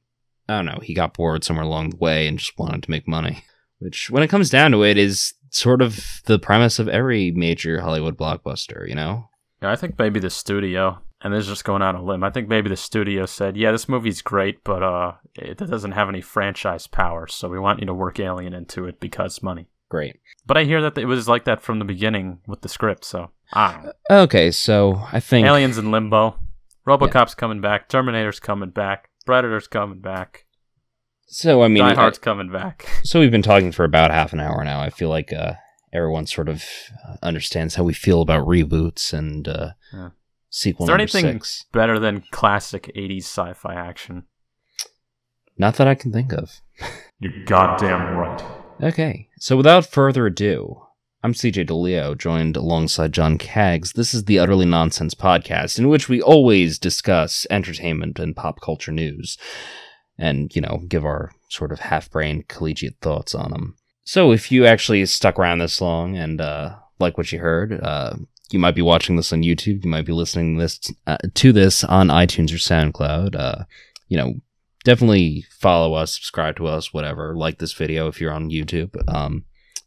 I 0.48 0.56
don't 0.56 0.66
know, 0.66 0.80
he 0.82 0.92
got 0.92 1.14
bored 1.14 1.44
somewhere 1.44 1.64
along 1.64 1.90
the 1.90 1.98
way 1.98 2.26
and 2.26 2.36
just 2.36 2.58
wanted 2.58 2.82
to 2.82 2.90
make 2.90 3.06
money. 3.06 3.44
Which, 3.78 4.10
when 4.10 4.24
it 4.24 4.28
comes 4.28 4.50
down 4.50 4.72
to 4.72 4.82
it, 4.82 4.98
is 4.98 5.34
sort 5.50 5.82
of 5.82 6.22
the 6.24 6.38
premise 6.38 6.78
of 6.78 6.88
every 6.88 7.30
major 7.30 7.80
Hollywood 7.80 8.16
blockbuster, 8.16 8.88
you 8.88 8.94
know? 8.94 9.28
Yeah, 9.62 9.70
I 9.70 9.76
think 9.76 9.98
maybe 9.98 10.20
the 10.20 10.30
studio, 10.30 11.00
and 11.20 11.34
this 11.34 11.42
is 11.42 11.48
just 11.48 11.64
going 11.64 11.82
out 11.82 11.94
on 11.94 12.00
a 12.00 12.04
limb. 12.04 12.24
I 12.24 12.30
think 12.30 12.48
maybe 12.48 12.70
the 12.70 12.76
studio 12.76 13.26
said, 13.26 13.56
"Yeah, 13.56 13.72
this 13.72 13.88
movie's 13.88 14.22
great, 14.22 14.64
but 14.64 14.82
uh, 14.82 15.12
it 15.34 15.58
doesn't 15.58 15.92
have 15.92 16.08
any 16.08 16.22
franchise 16.22 16.86
power, 16.86 17.26
so 17.26 17.48
we 17.48 17.58
want 17.58 17.80
you 17.80 17.86
to 17.86 17.94
work 17.94 18.18
Alien 18.18 18.54
into 18.54 18.86
it 18.86 19.00
because 19.00 19.42
money." 19.42 19.68
Great. 19.90 20.16
But 20.46 20.56
I 20.56 20.64
hear 20.64 20.80
that 20.80 20.96
it 20.96 21.04
was 21.04 21.28
like 21.28 21.44
that 21.44 21.60
from 21.60 21.78
the 21.78 21.84
beginning 21.84 22.38
with 22.46 22.62
the 22.62 22.68
script, 22.68 23.04
so 23.04 23.32
I. 23.52 23.90
Okay, 24.10 24.50
so 24.50 25.02
I 25.12 25.20
think. 25.20 25.46
Aliens 25.46 25.76
in 25.76 25.90
limbo, 25.90 26.36
RoboCop's 26.86 27.34
coming 27.34 27.60
back, 27.60 27.88
Terminator's 27.88 28.40
coming 28.40 28.70
back, 28.70 29.10
Predator's 29.26 29.68
coming 29.68 30.00
back, 30.00 30.46
So, 31.32 31.62
I 31.62 31.68
mean. 31.68 31.82
Die 31.84 31.90
I- 31.90 31.94
Hard's 31.94 32.18
coming 32.18 32.50
back. 32.50 32.86
So 33.04 33.20
we've 33.20 33.30
been 33.30 33.42
talking 33.42 33.72
for 33.72 33.84
about 33.84 34.10
half 34.10 34.32
an 34.32 34.40
hour 34.40 34.62
now. 34.64 34.80
I 34.80 34.90
feel 34.90 35.08
like 35.08 35.32
uh, 35.32 35.54
everyone 35.92 36.26
sort 36.26 36.48
of 36.48 36.64
uh, 37.08 37.16
understands 37.22 37.76
how 37.76 37.84
we 37.84 37.92
feel 37.94 38.20
about 38.20 38.46
reboots 38.46 39.12
and 39.12 39.46
uh, 39.48 39.70
Yeah. 39.92 40.10
sequel 40.50 40.84
Is 40.84 40.88
there 40.88 40.96
anything 40.96 41.24
six. 41.40 41.64
better 41.72 41.98
than 41.98 42.24
classic 42.30 42.90
'80s 42.96 43.22
sci-fi 43.22 43.74
action? 43.74 44.24
Not 45.56 45.76
that 45.76 45.86
I 45.88 45.94
can 45.94 46.12
think 46.12 46.32
of. 46.32 46.60
You're 47.20 47.44
goddamn 47.46 48.16
right. 48.16 48.42
Okay, 48.82 49.28
so 49.38 49.56
without 49.56 49.86
further 49.86 50.26
ado, 50.26 50.82
I'm 51.22 51.34
CJ 51.34 51.66
DeLeo, 51.68 52.16
joined 52.16 52.56
alongside 52.56 53.12
Jon 53.12 53.36
Kaggs. 53.38 53.92
This 53.94 54.14
is 54.14 54.24
the 54.24 54.38
Utterly 54.38 54.64
Nonsense 54.66 55.14
podcast, 55.14 55.78
in 55.78 55.88
which 55.88 56.08
we 56.08 56.20
always 56.22 56.78
discuss 56.78 57.46
entertainment 57.50 58.18
and 58.18 58.34
pop 58.34 58.60
culture 58.62 58.92
news, 58.92 59.36
and 60.20 60.54
you 60.54 60.60
know, 60.60 60.82
give 60.86 61.04
our 61.04 61.32
sort 61.48 61.72
of 61.72 61.80
half-brained 61.80 62.46
collegiate 62.46 62.96
thoughts 63.00 63.34
on 63.34 63.50
them. 63.50 63.74
So, 64.04 64.32
if 64.32 64.52
you 64.52 64.66
actually 64.66 65.04
stuck 65.06 65.38
around 65.38 65.58
this 65.58 65.80
long 65.80 66.16
and 66.16 66.40
uh, 66.40 66.76
like 66.98 67.16
what 67.18 67.32
you 67.32 67.40
heard, 67.40 67.80
uh, 67.82 68.14
you 68.50 68.58
might 68.58 68.74
be 68.74 68.82
watching 68.82 69.16
this 69.16 69.32
on 69.32 69.42
YouTube. 69.42 69.84
You 69.84 69.90
might 69.90 70.06
be 70.06 70.12
listening 70.12 70.56
this 70.58 70.80
uh, 71.06 71.18
to 71.34 71.52
this 71.52 71.82
on 71.84 72.08
iTunes 72.08 72.52
or 72.52 72.56
SoundCloud. 72.56 73.34
Uh, 73.34 73.64
you 74.08 74.16
know, 74.16 74.34
definitely 74.84 75.44
follow 75.50 75.94
us, 75.94 76.14
subscribe 76.14 76.56
to 76.56 76.66
us, 76.66 76.92
whatever. 76.92 77.34
Like 77.34 77.58
this 77.58 77.72
video 77.72 78.08
if 78.08 78.20
you're 78.20 78.32
on 78.32 78.50
YouTube. 78.50 78.96
Um, 79.12 79.44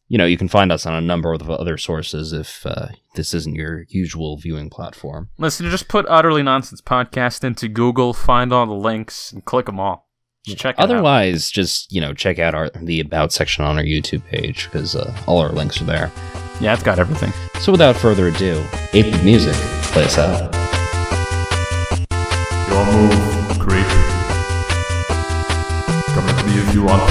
you 0.07 0.17
know, 0.17 0.25
you 0.25 0.37
can 0.37 0.47
find 0.47 0.71
us 0.71 0.85
on 0.85 0.93
a 0.93 1.01
number 1.01 1.33
of 1.33 1.49
other 1.49 1.77
sources 1.77 2.33
if 2.33 2.65
uh, 2.65 2.89
this 3.15 3.33
isn't 3.33 3.55
your 3.55 3.85
usual 3.89 4.37
viewing 4.37 4.69
platform. 4.69 5.29
Listen, 5.37 5.69
just 5.69 5.87
put 5.87 6.05
Utterly 6.07 6.43
Nonsense 6.43 6.81
Podcast 6.81 7.43
into 7.43 7.67
Google, 7.67 8.13
find 8.13 8.53
all 8.53 8.65
the 8.65 8.73
links, 8.73 9.31
and 9.31 9.43
click 9.43 9.65
them 9.65 9.79
all. 9.79 10.02
Just 10.45 10.57
check 10.57 10.75
Otherwise, 10.77 11.49
out. 11.49 11.53
just 11.53 11.91
you 11.91 12.01
know, 12.01 12.13
check 12.13 12.37
out 12.37 12.53
our 12.53 12.69
the 12.69 12.99
about 12.99 13.31
section 13.31 13.63
on 13.63 13.77
our 13.77 13.83
YouTube 13.83 14.25
page 14.25 14.65
because 14.65 14.95
uh, 14.95 15.15
all 15.25 15.39
our 15.39 15.49
links 15.51 15.81
are 15.81 15.85
there. 15.85 16.11
Yeah, 16.59 16.73
it's 16.73 16.83
got 16.83 16.99
everything. 16.99 17.31
So 17.61 17.71
without 17.71 17.95
further 17.95 18.27
ado, 18.27 18.63
ape 18.93 19.13
the 19.13 19.21
music, 19.23 19.53
play 19.93 20.03
us 20.03 20.17
out. 20.17 20.53
Your 22.69 22.85
move, 22.91 23.59
creep. 23.59 23.85
Come 26.13 26.27
at 26.27 26.45
me 26.45 26.59
if 26.59 26.73
you 26.73 26.83
want 26.83 27.01